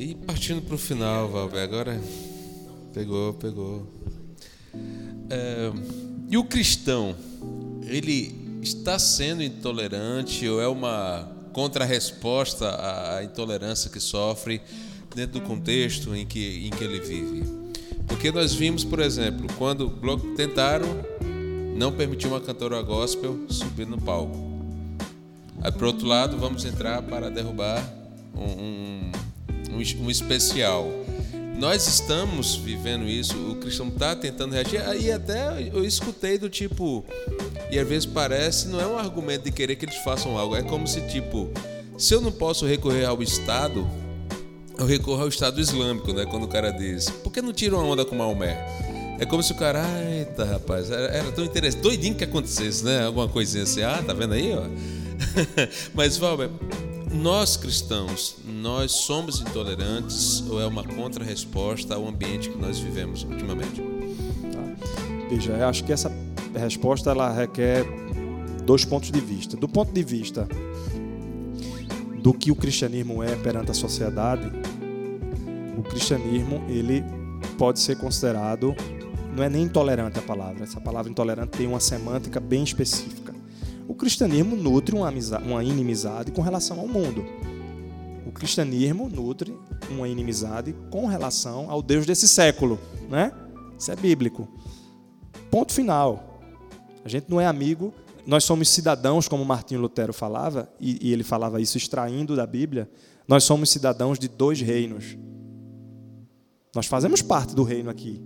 [0.02, 2.02] E partindo para o final, Valber, agora
[2.92, 3.86] pegou, pegou.
[5.30, 5.70] É,
[6.28, 7.14] e o cristão,
[7.86, 12.68] ele está sendo intolerante ou é uma contra-resposta
[13.16, 14.60] à intolerância que sofre
[15.14, 17.44] dentro do contexto em que, em que ele vive.
[18.08, 19.88] Porque nós vimos, por exemplo, quando
[20.34, 20.88] tentaram
[21.76, 24.36] não permitir uma cantora gospel subir no palco.
[25.60, 27.80] Aí, por outro lado, vamos entrar para derrubar
[28.34, 29.12] um, um,
[29.74, 30.90] um especial.
[31.58, 37.04] Nós estamos vivendo isso, o cristão está tentando reagir, aí até eu escutei do tipo,
[37.70, 40.62] e às vezes parece, não é um argumento de querer que eles façam algo, é
[40.62, 41.50] como se tipo,
[41.96, 43.88] se eu não posso recorrer ao Estado,
[44.78, 46.26] eu recorro ao Estado Islâmico, né?
[46.26, 48.66] Quando o cara diz, por que não tira uma onda com Maomé?
[49.20, 53.04] É como se o cara, eita rapaz, era, era tão interessante, doidinho que acontecesse, né?
[53.04, 54.64] Alguma coisinha assim, ah, tá vendo aí, ó?
[55.94, 56.50] Mas, Valber,
[57.12, 63.82] nós cristãos, nós somos intolerantes ou é uma contra-resposta ao ambiente que nós vivemos ultimamente?
[64.52, 64.86] Tá.
[65.28, 66.12] Veja, acho que essa
[66.54, 67.84] resposta ela requer
[68.64, 69.56] dois pontos de vista.
[69.56, 70.46] Do ponto de vista
[72.22, 74.48] do que o cristianismo é perante a sociedade,
[75.76, 77.04] o cristianismo ele
[77.58, 78.76] pode ser considerado
[79.34, 80.62] não é nem intolerante a palavra.
[80.62, 83.34] Essa palavra intolerante tem uma semântica bem específica.
[83.88, 87.24] O cristianismo nutre uma, amizade, uma inimizade com relação ao mundo.
[88.32, 89.56] O cristianismo nutre
[89.90, 93.30] uma inimizade com relação ao Deus desse século, né?
[93.78, 94.48] Isso é bíblico.
[95.50, 96.40] Ponto final.
[97.04, 97.92] A gente não é amigo,
[98.26, 102.88] nós somos cidadãos, como Martinho Lutero falava, e, e ele falava isso extraindo da Bíblia.
[103.26, 105.16] Nós somos cidadãos de dois reinos.
[106.74, 108.22] Nós fazemos parte do reino aqui.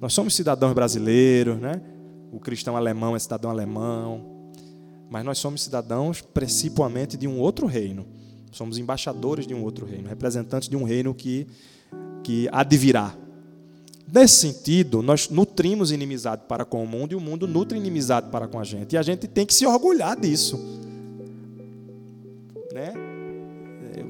[0.00, 1.80] Nós somos cidadãos brasileiros, né?
[2.32, 4.52] O cristão alemão é cidadão alemão.
[5.08, 8.06] Mas nós somos cidadãos principalmente de um outro reino.
[8.56, 11.46] Somos embaixadores de um outro reino, representantes de um reino que,
[12.24, 13.14] que há de virá.
[14.10, 18.48] Nesse sentido, nós nutrimos inimizade para com o mundo e o mundo nutre inimizade para
[18.48, 18.94] com a gente.
[18.94, 20.56] E a gente tem que se orgulhar disso.
[22.72, 22.94] Né?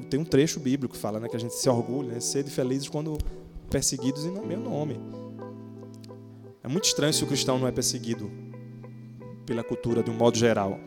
[0.09, 2.87] tem um trecho bíblico que fala né, que a gente se orgulha, né, sede felizes
[2.87, 3.17] quando
[3.69, 4.97] perseguidos em meu nome.
[6.63, 8.31] É muito estranho se o cristão não é perseguido
[9.45, 10.79] pela cultura de um modo geral.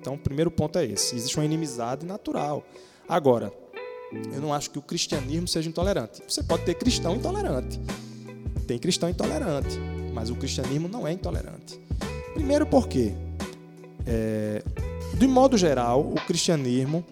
[0.00, 2.64] Então, o primeiro ponto é esse: existe uma inimizade natural.
[3.08, 3.50] Agora,
[4.12, 6.22] eu não acho que o cristianismo seja intolerante.
[6.28, 7.80] Você pode ter cristão intolerante.
[8.66, 9.78] Tem cristão intolerante,
[10.12, 11.80] mas o cristianismo não é intolerante.
[12.34, 13.14] Primeiro porque,
[14.06, 14.62] é,
[15.14, 17.04] de modo geral, o cristianismo,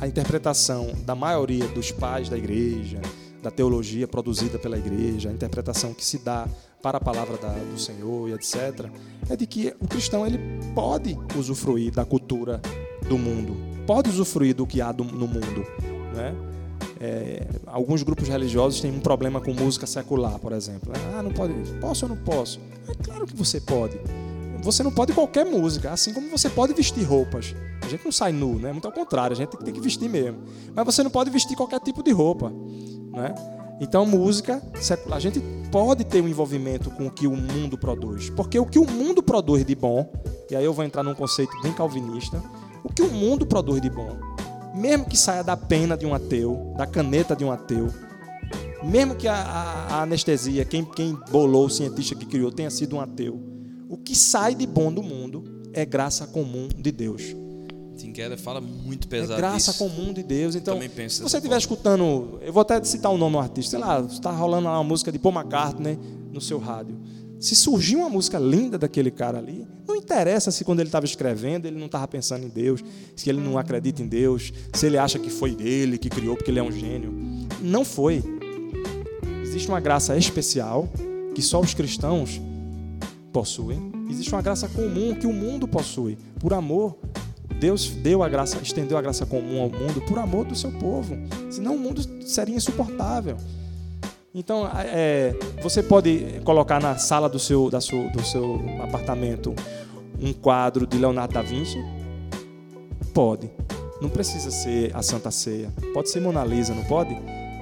[0.00, 3.00] a interpretação da maioria dos pais da igreja,
[3.40, 6.48] da teologia produzida pela igreja, a interpretação que se dá
[6.82, 8.88] para a palavra da, do Senhor e etc.,
[9.30, 10.38] é de que o cristão ele
[10.74, 12.60] pode usufruir da cultura
[13.08, 15.66] do mundo, pode usufruir do que há do, no mundo.
[16.14, 16.34] Né?
[17.00, 20.92] É, alguns grupos religiosos têm um problema com música secular, por exemplo.
[21.16, 21.52] Ah, não pode.
[21.80, 22.60] Posso ou não posso?
[22.88, 23.98] É claro que você pode.
[24.62, 27.56] Você não pode qualquer música, assim como você pode vestir roupas.
[27.82, 28.70] A gente não sai nu, né?
[28.70, 30.38] Muito ao contrário, a gente tem que vestir mesmo.
[30.72, 32.52] Mas você não pode vestir qualquer tipo de roupa,
[33.12, 33.34] né?
[33.80, 38.30] Então, música secular, a gente pode ter um envolvimento com o que o mundo produz,
[38.30, 40.08] porque o que o mundo produz de bom,
[40.48, 42.40] e aí eu vou entrar num conceito bem calvinista,
[42.84, 44.16] o que o mundo produz de bom,
[44.74, 47.92] mesmo que saia da pena de um ateu, da caneta de um ateu,
[48.82, 52.96] mesmo que a, a, a anestesia, quem, quem bolou o cientista que criou tenha sido
[52.96, 53.40] um ateu,
[53.88, 57.22] o que sai de bom do mundo é graça comum de Deus.
[57.96, 59.34] Tim Keller fala muito pesado.
[59.34, 60.54] É graça comum de Deus.
[60.54, 60.78] Então,
[61.08, 64.00] se você estiver escutando, eu vou até citar o um nome do artista, sei lá,
[64.00, 65.98] está rolando lá uma música de Paul McCartney
[66.32, 66.98] no seu rádio.
[67.42, 71.66] Se surgiu uma música linda daquele cara ali, não interessa se quando ele estava escrevendo
[71.66, 72.84] ele não estava pensando em Deus,
[73.16, 76.52] se ele não acredita em Deus, se ele acha que foi dele que criou porque
[76.52, 77.12] ele é um gênio.
[77.60, 78.22] Não foi.
[79.42, 80.88] Existe uma graça especial
[81.34, 82.40] que só os cristãos
[83.32, 83.90] possuem.
[84.08, 86.16] Existe uma graça comum que o mundo possui.
[86.38, 86.96] Por amor,
[87.58, 91.18] Deus deu a graça, estendeu a graça comum ao mundo por amor do seu povo.
[91.50, 93.36] Senão o mundo seria insuportável.
[94.34, 99.54] Então, é, você pode colocar na sala do seu, da do seu apartamento
[100.18, 101.78] um quadro de Leonardo da Vinci?
[103.12, 103.50] Pode.
[104.00, 105.70] Não precisa ser a Santa Ceia.
[105.92, 107.14] Pode ser Mona Lisa, não pode?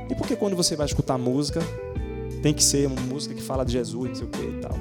[0.09, 1.61] E por que quando você vai escutar música,
[2.41, 4.73] tem que ser uma música que fala de Jesus, não sei o que e tal?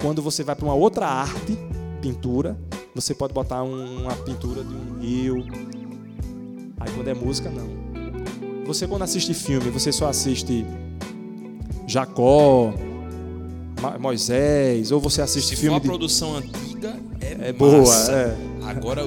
[0.00, 1.58] Quando você vai para uma outra arte,
[2.00, 2.56] pintura,
[2.94, 5.44] você pode botar uma pintura de um rio.
[6.78, 8.64] Aí quando é música, não.
[8.64, 10.64] Você quando assiste filme, você só assiste
[11.86, 12.72] Jacó,
[13.98, 15.76] Moisés, ou você assiste Se filme.
[15.78, 17.84] Se for a produção antiga, é, é boa.
[18.10, 18.36] É.
[18.62, 19.02] Agora,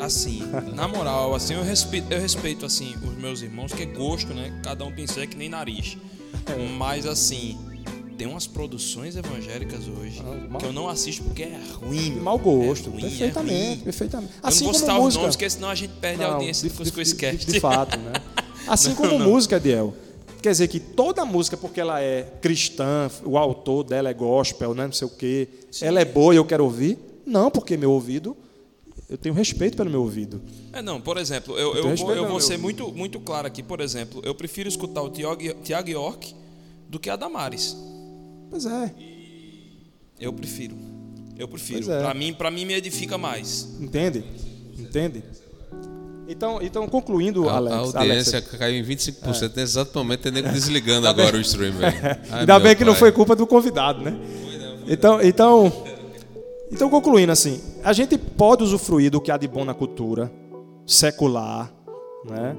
[0.00, 0.42] assim,
[0.74, 4.60] na moral, assim, eu respeito, eu respeito assim os meus irmãos, que é gosto, né?
[4.62, 5.96] Cada um pensa que nem nariz.
[6.46, 6.68] É.
[6.78, 7.58] Mas assim,
[8.16, 12.16] tem umas produções evangélicas hoje ah, que eu não assisto porque é ruim.
[12.20, 12.88] Mau gosto.
[12.88, 13.78] É ruim, perfeitamente, é ruim.
[13.78, 14.32] perfeitamente.
[14.42, 15.08] Assim eu não vou citar música.
[15.08, 17.38] os nomes, porque senão a gente perde não, a audiência de, eu esquece.
[17.38, 18.12] De, de, fato, né?
[18.66, 19.28] Assim não, como não.
[19.28, 19.94] música, Diel.
[20.44, 24.84] Quer dizer que toda música, porque ela é cristã, o autor dela é gospel, né,
[24.84, 25.86] não sei o quê, Sim.
[25.86, 26.98] ela é boa e eu quero ouvir?
[27.24, 28.36] Não, porque meu ouvido,
[29.08, 30.42] eu tenho respeito pelo meu ouvido.
[30.70, 33.62] É, não, por exemplo, eu, eu, eu vou, eu vou ser muito, muito claro aqui,
[33.62, 36.36] por exemplo, eu prefiro escutar o Tiago York
[36.90, 37.74] do que a Damares.
[38.50, 38.94] Pois é.
[40.20, 40.76] Eu prefiro.
[41.38, 41.90] Eu prefiro.
[41.90, 42.00] É.
[42.02, 43.66] Para mim, para mim me edifica mais.
[43.80, 44.22] Entende?
[44.78, 45.24] Entende?
[46.26, 47.74] Então, então concluindo, a, Alex.
[47.74, 49.24] A audiência Alex, caiu em 25%.
[49.24, 49.48] É.
[49.48, 51.74] Nesse exato momento, tem nego desligando agora bem, o stream.
[52.30, 52.86] Ai, Ainda bem que pai.
[52.86, 54.16] não foi culpa do convidado, né?
[54.86, 55.72] Então, então,
[56.70, 60.30] então, concluindo assim, a gente pode usufruir do que há de bom na cultura
[60.86, 61.72] secular,
[62.24, 62.56] né?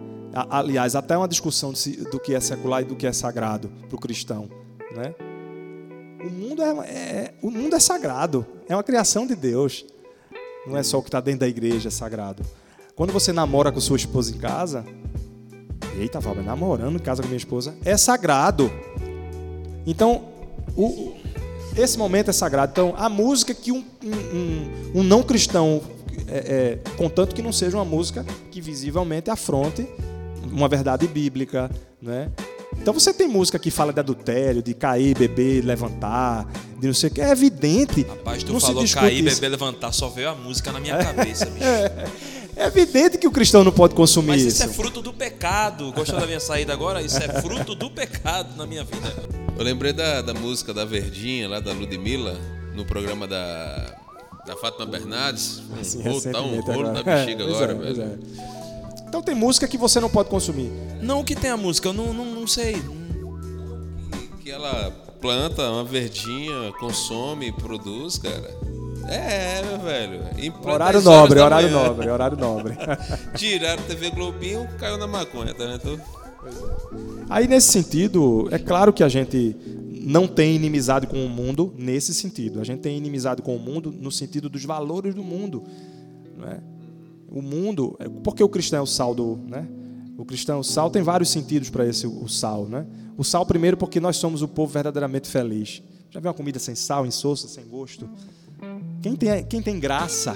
[0.49, 1.73] Aliás, até uma discussão
[2.11, 4.49] do que é secular e do que é sagrado para o cristão,
[4.95, 5.13] né?
[6.23, 9.85] O mundo é, é, o mundo é sagrado, é uma criação de Deus.
[10.65, 12.43] Não é só o que está dentro da igreja é sagrado.
[12.95, 14.85] Quando você namora com sua esposa em casa,
[15.99, 18.71] eita, Fábio, namorando em casa com minha esposa, é sagrado.
[19.85, 20.23] Então,
[20.77, 21.13] o,
[21.75, 22.71] esse momento é sagrado.
[22.71, 25.81] Então, a música que um, um, um não cristão,
[26.27, 29.85] é, é, contanto que não seja uma música que visivelmente afronte
[30.49, 31.69] uma verdade bíblica,
[32.01, 32.31] né?
[32.77, 36.45] Então você tem música que fala de adultério, de cair, beber, levantar,
[36.79, 37.21] de não sei o que.
[37.21, 38.03] É evidente.
[38.03, 39.35] Rapaz, tu falou cair, isso.
[39.35, 41.65] beber, levantar, só veio a música na minha cabeça, bicho.
[42.55, 44.63] É evidente que o cristão não pode consumir Mas isso.
[44.63, 45.91] isso é fruto do pecado.
[45.91, 47.01] Gostou da minha saída agora?
[47.01, 49.13] Isso é fruto do pecado na minha vida.
[49.57, 52.39] Eu lembrei da, da música da Verdinha, lá da Ludmilla,
[52.73, 53.95] no programa da,
[54.45, 55.61] da Fátima Bernardes.
[55.69, 58.01] Um assim, rolo, tá um rolo na bexiga é, agora, é, velho.
[58.01, 58.17] É.
[59.07, 60.71] Então tem música que você não pode consumir.
[61.01, 62.81] Não que tem a música, eu não, não, não sei.
[64.11, 64.91] Que, que ela
[65.21, 68.74] planta uma verdinha, consome, produz, cara.
[69.07, 70.21] É, meu velho.
[70.63, 71.83] Horário 10 horas nobre, horário manhã.
[71.87, 72.77] nobre, horário nobre.
[73.35, 76.01] Tiraram TV Globinho, caiu na maconha, tá vendo?
[77.29, 79.55] Aí, nesse sentido, é claro que a gente
[80.01, 82.59] não tem inimizade com o mundo nesse sentido.
[82.61, 85.63] A gente tem inimizade com o mundo no sentido dos valores do mundo.
[86.37, 86.59] Não é?
[87.29, 89.39] O mundo, é- porque o cristão é o sal do.
[89.47, 89.67] Né?
[90.17, 92.65] O cristão, o sal tem vários sentidos para esse o sal.
[92.67, 92.85] Né?
[93.17, 95.81] O sal, primeiro, porque nós somos o povo verdadeiramente feliz.
[96.11, 98.07] Já viu uma comida sem sal, insossa, sem gosto?
[99.01, 100.35] Quem tem, quem tem graça,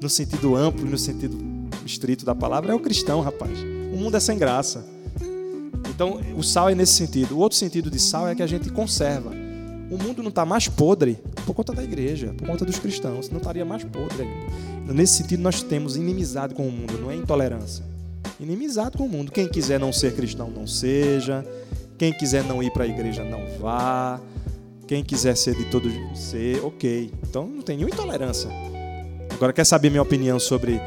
[0.00, 1.38] no sentido amplo e no sentido
[1.84, 3.58] estrito da palavra, é o cristão, rapaz.
[3.92, 4.84] O mundo é sem graça.
[5.88, 7.36] Então, o sal é nesse sentido.
[7.36, 9.30] O outro sentido de sal é que a gente conserva.
[9.90, 13.28] O mundo não está mais podre por conta da igreja, por conta dos cristãos.
[13.28, 14.26] Não estaria mais podre.
[14.86, 17.84] Nesse sentido, nós temos inimizade com o mundo, não é intolerância.
[18.40, 19.30] Inimizade com o mundo.
[19.30, 21.44] Quem quiser não ser cristão, não seja.
[21.98, 24.20] Quem quiser não ir para a igreja, não vá.
[24.92, 27.10] Quem quiser ser de todos, ser, ok.
[27.26, 28.50] Então, não tem nenhuma intolerância.
[29.32, 30.78] Agora, quer saber minha opinião sobre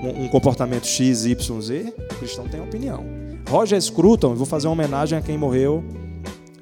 [0.00, 1.92] um, um comportamento X, Y, Z?
[1.98, 3.04] O cristão tem opinião.
[3.48, 5.84] Roger Scruton, vou fazer uma homenagem a quem morreu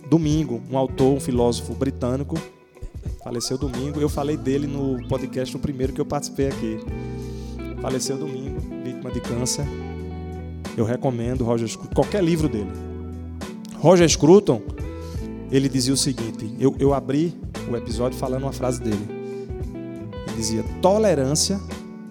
[0.08, 2.34] domingo, um autor, um filósofo britânico,
[3.22, 4.00] faleceu domingo.
[4.00, 6.78] Eu falei dele no podcast, no primeiro que eu participei aqui.
[7.82, 9.66] Faleceu domingo, vítima de câncer.
[10.74, 12.72] Eu recomendo Roger Scruton, qualquer livro dele.
[13.80, 14.62] Roger Scruton,
[15.50, 17.38] ele dizia o seguinte: eu, eu abri
[17.70, 19.06] o episódio falando uma frase dele.
[20.28, 21.60] Ele dizia: tolerância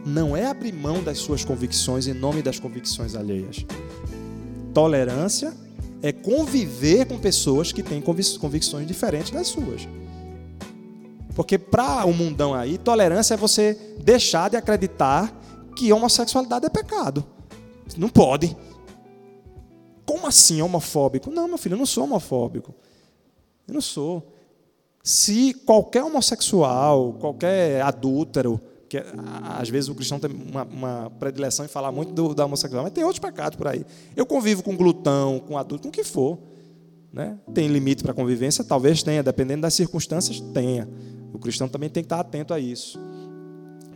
[0.06, 3.66] não é abrir mão das suas convicções em nome das convicções alheias.
[4.74, 5.54] Tolerância
[6.02, 9.88] é conviver com pessoas que têm convic- convicções diferentes das suas.
[11.34, 15.34] Porque para o mundão aí, tolerância é você deixar de acreditar
[15.76, 17.26] que homossexualidade é pecado.
[17.98, 18.56] Não pode.
[20.06, 21.32] Como assim homofóbico?
[21.32, 22.74] Não, meu filho, eu não sou homofóbico.
[23.68, 24.32] Eu não sou.
[25.04, 28.60] Se qualquer homossexual, qualquer adúltero,
[28.90, 29.04] que
[29.44, 32.94] às vezes o cristão tem uma, uma predileção em falar muito do, da homossexualidade, mas
[32.94, 33.86] tem outros pecados por aí.
[34.16, 36.38] Eu convivo com glutão, com adulto, com o que for.
[37.12, 37.38] Né?
[37.54, 38.64] Tem limite para convivência?
[38.64, 40.88] Talvez tenha, dependendo das circunstâncias, tenha.
[41.34, 43.00] O cristão também tem que estar atento a isso.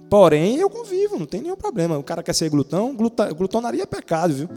[0.10, 1.98] Porém, eu convivo, não tem nenhum problema.
[1.98, 4.50] O cara quer ser glutão, gluta, glutonaria é pecado, viu?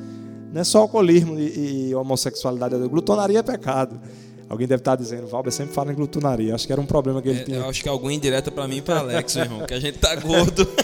[0.52, 4.00] Não é só alcoolismo e, e homossexualidade, glutonaria é pecado.
[4.48, 6.54] Alguém deve estar dizendo, Valber sempre fala em glutonaria.
[6.54, 7.56] Acho que era um problema que ele É, tinha.
[7.58, 9.98] eu acho que é alguma indireta pra mim e pra Alex, irmão, que a gente
[9.98, 10.68] tá gordo.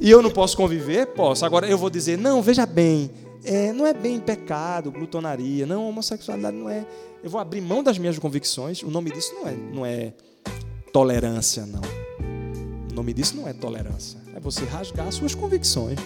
[0.00, 1.06] E eu não posso conviver?
[1.08, 1.44] Posso.
[1.44, 3.10] Agora eu vou dizer, não, veja bem,
[3.44, 6.86] é, não é bem pecado, glutonaria, não, homossexualidade não é.
[7.22, 8.80] Eu vou abrir mão das minhas convicções.
[8.84, 10.12] O nome disso não é, não é
[10.92, 11.80] tolerância, não.
[12.90, 14.20] O nome disso não é tolerância.
[14.36, 15.98] É você rasgar as suas convicções.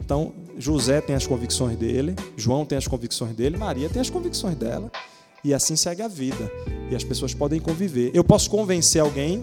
[0.00, 4.54] Então, José tem as convicções dele, João tem as convicções dele, Maria tem as convicções
[4.54, 4.88] dela.
[5.44, 6.50] E assim segue a vida.
[6.90, 8.10] E as pessoas podem conviver.
[8.14, 9.40] Eu posso convencer alguém?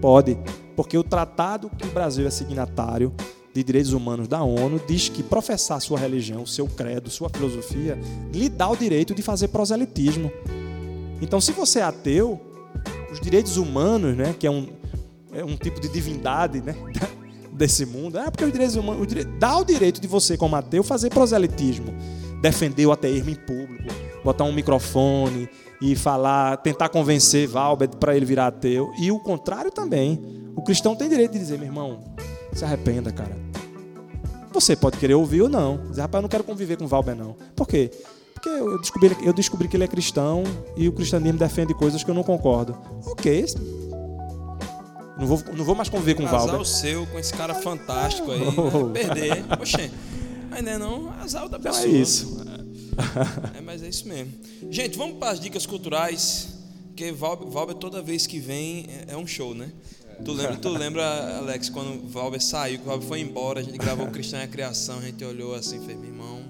[0.00, 0.38] Pode.
[0.76, 3.12] Porque o tratado que o Brasil é signatário
[3.54, 7.98] de direitos humanos da ONU diz que professar sua religião, seu credo, sua filosofia,
[8.32, 10.32] lhe dá o direito de fazer proselitismo.
[11.20, 12.40] Então, se você é ateu,
[13.12, 14.68] os direitos humanos, né, que é um,
[15.32, 16.74] é um tipo de divindade né,
[17.52, 19.06] desse mundo, é porque os direitos humanos
[19.38, 21.94] dá o direito de você, como ateu, fazer proselitismo,
[22.40, 23.61] defender o ateísmo público,
[24.24, 25.48] botar um microfone
[25.80, 28.92] e falar, tentar convencer Valber para ele virar ateu.
[28.98, 30.20] E o contrário também.
[30.54, 32.00] O cristão tem direito de dizer, meu irmão,
[32.52, 33.36] se arrependa, cara.
[34.52, 35.78] Você pode querer ouvir ou não.
[35.88, 37.34] Dizer, rapaz, eu não quero conviver com Valber, não.
[37.56, 37.90] Por quê?
[38.34, 40.42] Porque eu descobri, eu descobri que ele é cristão
[40.76, 42.76] e o cristianismo defende coisas que eu não concordo.
[43.06, 43.46] Ok.
[45.18, 46.60] Não vou, não vou mais conviver com Azar Valber.
[46.60, 48.40] o seu com esse cara fantástico aí.
[48.56, 48.86] Oh.
[48.88, 49.04] Né?
[49.04, 49.44] Perder.
[50.50, 51.86] Mas não é não, azar da Então pessoa.
[51.86, 52.44] é isso.
[53.56, 54.32] É, mas é isso mesmo.
[54.70, 56.48] Gente, vamos para as dicas culturais.
[56.88, 59.70] Porque Valber, toda vez que vem é, é um show, né?
[60.24, 63.62] Tu lembra, tu lembra, Alex, quando o Valber saiu, que o Valber foi embora, a
[63.62, 66.40] gente gravou o Cristão e a Criação, a gente olhou assim e fez, meu irmão,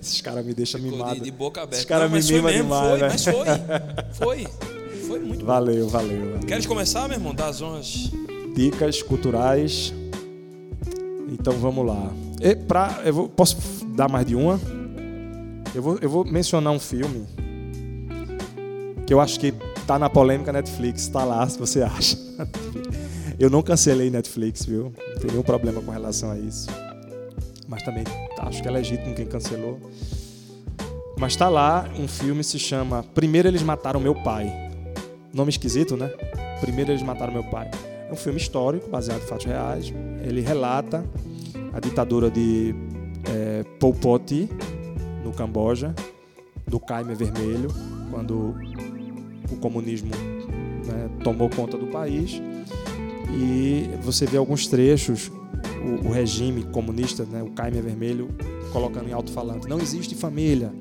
[0.00, 1.16] Esses caras me deixam mimado.
[1.16, 1.76] de, de boca aberta.
[1.76, 4.44] Esses caras me mimam demais, foi, mas foi.
[4.44, 4.46] Foi.
[5.06, 5.46] Foi muito bom.
[5.46, 6.18] Valeu, valeu.
[6.32, 6.40] valeu.
[6.40, 7.34] Queres começar, meu irmão?
[7.34, 8.10] Das honras.
[8.56, 9.92] Dicas culturais.
[11.28, 12.10] Então vamos lá.
[12.40, 13.56] E pra, eu vou- posso
[13.94, 14.58] dar mais de uma?
[15.76, 17.26] Eu vou, eu vou mencionar um filme
[19.06, 19.52] que eu acho que
[19.86, 21.06] tá na polêmica Netflix.
[21.06, 22.16] Tá lá, se você acha.
[23.38, 24.84] Eu não cancelei Netflix, viu?
[24.84, 26.66] Não tem nenhum problema com relação a isso.
[27.68, 28.04] Mas também
[28.38, 29.78] acho que é legítimo quem cancelou.
[31.18, 34.50] Mas tá lá, um filme se chama Primeiro Eles Mataram Meu Pai.
[35.30, 36.08] Nome esquisito, né?
[36.58, 37.70] Primeiro Eles Mataram Meu Pai.
[38.08, 39.92] É um filme histórico, baseado em fatos reais.
[40.22, 41.04] Ele relata
[41.74, 42.74] a ditadura de
[43.28, 44.48] eh, Pol Pot
[45.26, 45.92] no Camboja,
[46.66, 47.68] do Khmer Vermelho,
[48.10, 48.54] quando
[49.50, 50.10] o comunismo
[50.86, 52.40] né, tomou conta do país.
[53.30, 55.30] E você vê alguns trechos,
[55.84, 58.28] o, o regime comunista, né, o Caime Vermelho,
[58.72, 60.72] colocando em alto-falante: não existe família.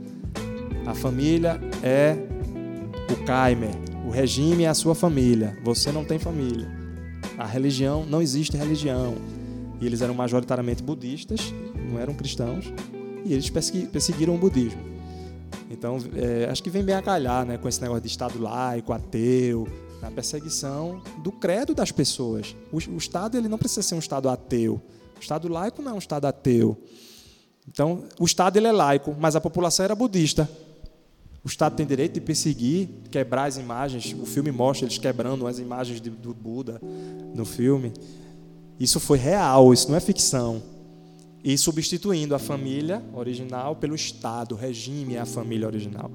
[0.85, 2.15] A família é
[3.11, 3.69] o Caime,
[4.05, 5.57] o regime é a sua família.
[5.63, 6.67] Você não tem família.
[7.37, 9.15] A religião, não existe religião.
[9.81, 11.53] E eles eram majoritariamente budistas,
[11.91, 12.71] não eram cristãos,
[13.25, 14.79] e eles perseguiram o budismo.
[15.69, 18.93] Então, é, acho que vem bem a calhar né, com esse negócio de Estado laico,
[18.93, 19.67] ateu,
[20.01, 22.55] a perseguição do credo das pessoas.
[22.71, 24.79] O, o, Estado ele não precisa ser um Estado ateu.
[25.17, 26.77] O Estado laico não é um Estado ateu.
[27.67, 30.47] Então, o Estado ele é laico, mas a população era budista.
[31.43, 34.15] O Estado tem direito de perseguir, quebrar as imagens.
[34.19, 36.79] O filme mostra eles quebrando as imagens de, do Buda
[37.33, 37.91] no filme.
[38.79, 40.61] Isso foi real, isso não é ficção.
[41.45, 46.09] E substituindo a família original pelo Estado, o regime é a família original.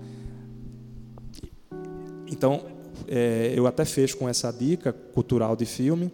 [2.27, 2.67] Então,
[3.07, 6.11] é, eu até fecho com essa dica cultural de filme,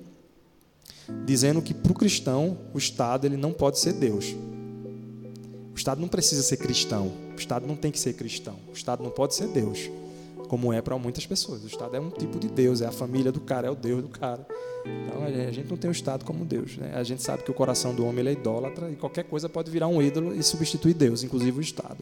[1.24, 4.36] dizendo que para o cristão o Estado ele não pode ser Deus.
[5.72, 7.10] O Estado não precisa ser cristão.
[7.34, 8.56] O Estado não tem que ser cristão.
[8.68, 9.90] O Estado não pode ser Deus,
[10.48, 11.62] como é para muitas pessoas.
[11.62, 14.02] O Estado é um tipo de Deus, é a família do cara, é o Deus
[14.02, 14.46] do cara.
[14.84, 16.76] Então a gente não tem o Estado como Deus.
[16.76, 16.92] Né?
[16.94, 19.88] A gente sabe que o coração do homem é idólatra e qualquer coisa pode virar
[19.88, 21.98] um ídolo e substituir Deus, inclusive o Estado.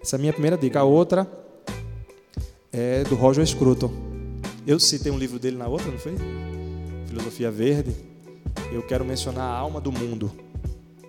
[0.00, 0.80] Essa é a minha primeira dica.
[0.80, 1.26] A outra
[2.72, 3.90] é do Roger Scruton.
[4.66, 6.14] Eu citei um livro dele na outra, não foi?
[7.06, 7.94] Filosofia Verde.
[8.72, 10.30] Eu quero mencionar A Alma do Mundo,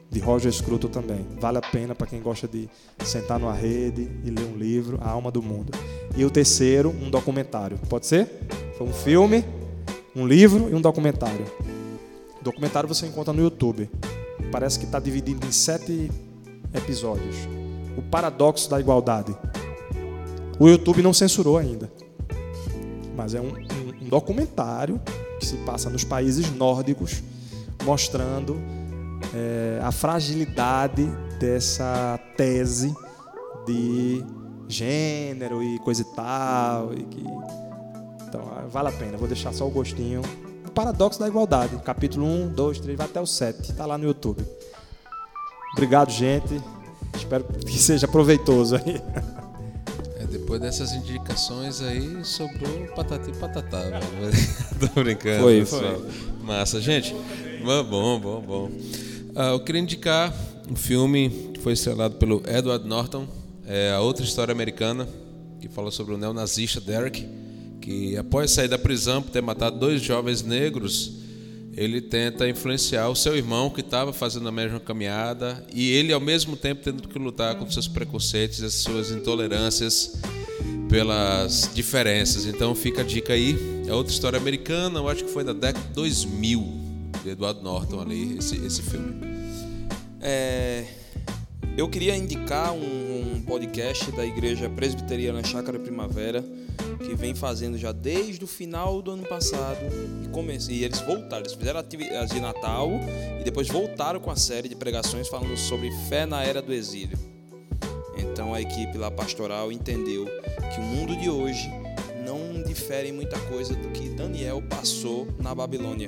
[0.10, 1.26] de Roger Scruton também.
[1.40, 2.70] Vale a pena para quem gosta de
[3.04, 5.72] sentar numa rede e ler um livro, A Alma do Mundo.
[6.16, 7.78] E o terceiro, um documentário.
[7.90, 8.48] Pode ser?
[8.78, 9.46] Foi um filme,
[10.16, 11.46] um livro e um documentário.
[12.40, 13.90] O documentário você encontra no YouTube.
[14.52, 16.10] Parece que está dividido em sete
[16.74, 17.36] episódios.
[17.98, 19.36] O paradoxo da igualdade.
[20.60, 21.90] O YouTube não censurou ainda
[23.20, 25.02] mas é um, um, um documentário
[25.42, 27.22] que se passa nos países nórdicos,
[27.84, 28.58] mostrando
[29.34, 31.06] é, a fragilidade
[31.40, 32.94] dessa tese
[33.66, 34.24] de
[34.68, 36.94] gênero e coisa e tal.
[36.94, 37.24] E que...
[38.28, 40.22] Então, vale a pena, vou deixar só o gostinho.
[40.66, 44.06] O Paradoxo da Igualdade, capítulo 1, 2, 3, vai até o 7, está lá no
[44.06, 44.44] YouTube.
[45.74, 46.62] Obrigado, gente.
[47.16, 49.02] Espero que seja proveitoso aí.
[50.30, 53.82] Depois dessas indicações aí, sobrou patati e patatá.
[54.94, 55.42] Tô brincando.
[55.42, 56.08] Foi, foi.
[56.44, 56.80] Massa.
[56.80, 57.16] Gente,
[57.90, 58.72] bom, bom, bom.
[59.36, 60.34] Uh, eu queria indicar
[60.70, 63.28] um filme que foi estrelado pelo Edward Norton,
[63.66, 65.08] é a outra história americana,
[65.62, 67.28] que fala sobre o neonazista Derek,
[67.82, 71.20] que após sair da prisão por ter matado dois jovens negros,
[71.76, 76.20] ele tenta influenciar o seu irmão que estava fazendo a mesma caminhada e ele ao
[76.20, 80.20] mesmo tempo tendo que lutar com seus preconceitos, as suas intolerâncias
[80.90, 82.46] pelas diferenças.
[82.46, 83.58] Então fica a dica aí.
[83.88, 86.79] É outra história americana, eu acho que foi da década de 2000,
[87.24, 89.16] de Edward Norton ali, esse, esse filme.
[90.22, 90.86] É,
[91.78, 96.44] eu queria indicar um, um, podcast da Igreja Presbiteriana Chácara Primavera,
[96.98, 99.80] que vem fazendo já desde o final do ano passado.
[100.24, 102.90] E, comece, e eles voltaram, eles fizeram atividades de Natal
[103.40, 107.18] e depois voltaram com a série de pregações falando sobre fé na era do exílio.
[108.18, 111.70] Então a equipe lá pastoral entendeu que o mundo de hoje
[112.26, 116.08] não difere muita coisa do que Daniel passou na Babilônia.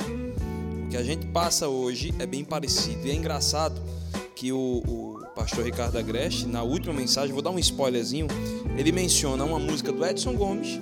[0.91, 3.07] Que a gente passa hoje é bem parecido.
[3.07, 3.81] E é engraçado
[4.35, 8.27] que o, o pastor Ricardo Agreste, na última mensagem, vou dar um spoilerzinho,
[8.77, 10.81] ele menciona uma música do Edson Gomes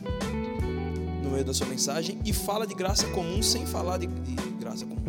[1.24, 4.84] no meio da sua mensagem e fala de graça comum sem falar de, de graça
[4.84, 5.00] comum.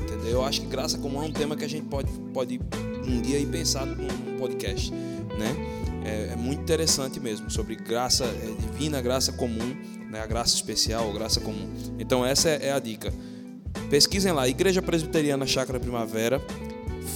[0.00, 0.30] Entendeu?
[0.30, 2.60] Eu acho que graça comum é um tema que a gente pode, pode
[3.04, 5.56] um dia ir pensar num podcast, né?
[6.04, 9.76] É, é muito interessante mesmo sobre graça é, divina, graça comum,
[10.08, 10.20] né?
[10.20, 11.68] A graça especial, graça comum.
[11.98, 13.12] Então essa é, é a dica.
[13.90, 16.40] Pesquisem lá, Igreja Presbiteriana Chácara Primavera,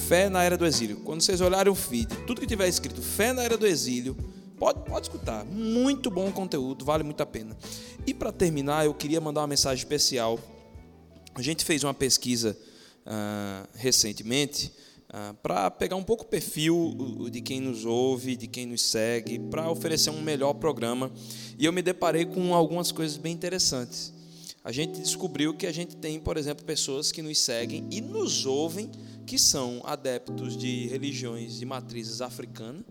[0.09, 0.97] Fé na Era do Exílio.
[1.05, 4.17] Quando vocês olharem o feed, tudo que tiver escrito Fé na Era do Exílio,
[4.59, 5.45] pode, pode escutar.
[5.45, 7.57] Muito bom conteúdo, vale muito a pena.
[8.05, 10.37] E para terminar, eu queria mandar uma mensagem especial.
[11.33, 12.59] A gente fez uma pesquisa
[13.07, 14.73] uh, recentemente
[15.11, 19.39] uh, para pegar um pouco o perfil de quem nos ouve, de quem nos segue,
[19.39, 21.13] para oferecer um melhor programa.
[21.57, 24.14] E eu me deparei com algumas coisas bem interessantes.
[24.65, 28.47] A gente descobriu que a gente tem, por exemplo, pessoas que nos seguem e nos
[28.47, 28.91] ouvem
[29.27, 32.83] que são adeptos de religiões de matrizes africanas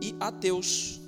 [0.00, 0.98] e ateus.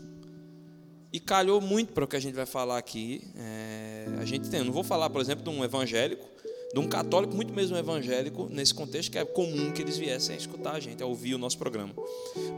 [1.10, 3.22] E calhou muito para o que a gente vai falar aqui.
[3.34, 6.26] É, a gente tem, não vou falar, por exemplo, de um evangélico,
[6.74, 10.38] de um católico, muito mesmo evangélico, nesse contexto que é comum que eles viessem a
[10.38, 11.94] escutar a gente, a ouvir o nosso programa.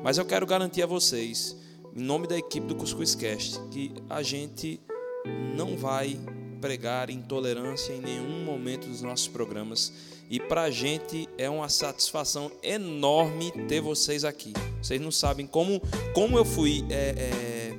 [0.02, 1.56] Mas eu quero garantir a vocês,
[1.94, 4.80] em nome da equipe do Cuscuz Cast, que a gente
[5.56, 6.18] não vai
[6.64, 9.92] pregar intolerância em nenhum momento dos nossos programas.
[10.30, 14.54] E para a gente é uma satisfação enorme ter vocês aqui.
[14.80, 15.78] Vocês não sabem como,
[16.14, 17.74] como eu fui, é, é,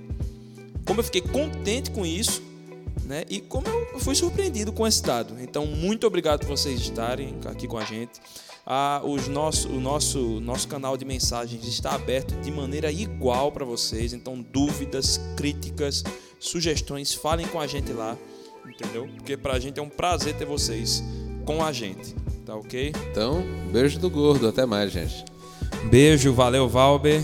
[0.86, 2.44] como eu fiquei contente com isso,
[3.06, 3.24] né?
[3.28, 5.36] E como eu fui surpreendido com esse dado.
[5.42, 8.22] Então, muito obrigado por vocês estarem aqui com a gente.
[8.68, 13.66] Ah, os nosso, o nosso, nosso canal de mensagens está aberto de maneira igual para
[13.66, 14.14] vocês.
[14.14, 16.04] Então, dúvidas, críticas,
[16.40, 18.16] sugestões, falem com a gente lá,
[18.70, 19.08] entendeu?
[19.16, 21.04] Porque para a gente é um prazer ter vocês
[21.46, 22.16] com a gente,
[22.46, 22.94] tá ok?
[23.12, 24.48] Então, beijo do gordo.
[24.48, 25.26] Até mais, gente.
[25.90, 27.24] Beijo, valeu, Valber.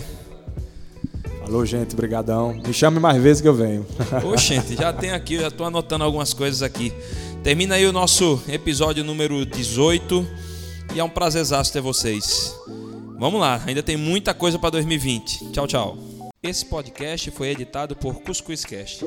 [1.40, 2.54] Falou, gente, brigadão.
[2.54, 3.84] Me chame mais vezes que eu venho.
[4.24, 6.92] Oxente, já tem aqui, já estou anotando algumas coisas aqui.
[7.42, 10.26] Termina aí o nosso episódio número 18
[10.94, 12.54] e é um prazerzaço ter vocês.
[13.18, 15.50] Vamos lá, ainda tem muita coisa para 2020.
[15.52, 15.98] Tchau, tchau.
[16.42, 19.04] Esse podcast foi editado por Cuscuzcast.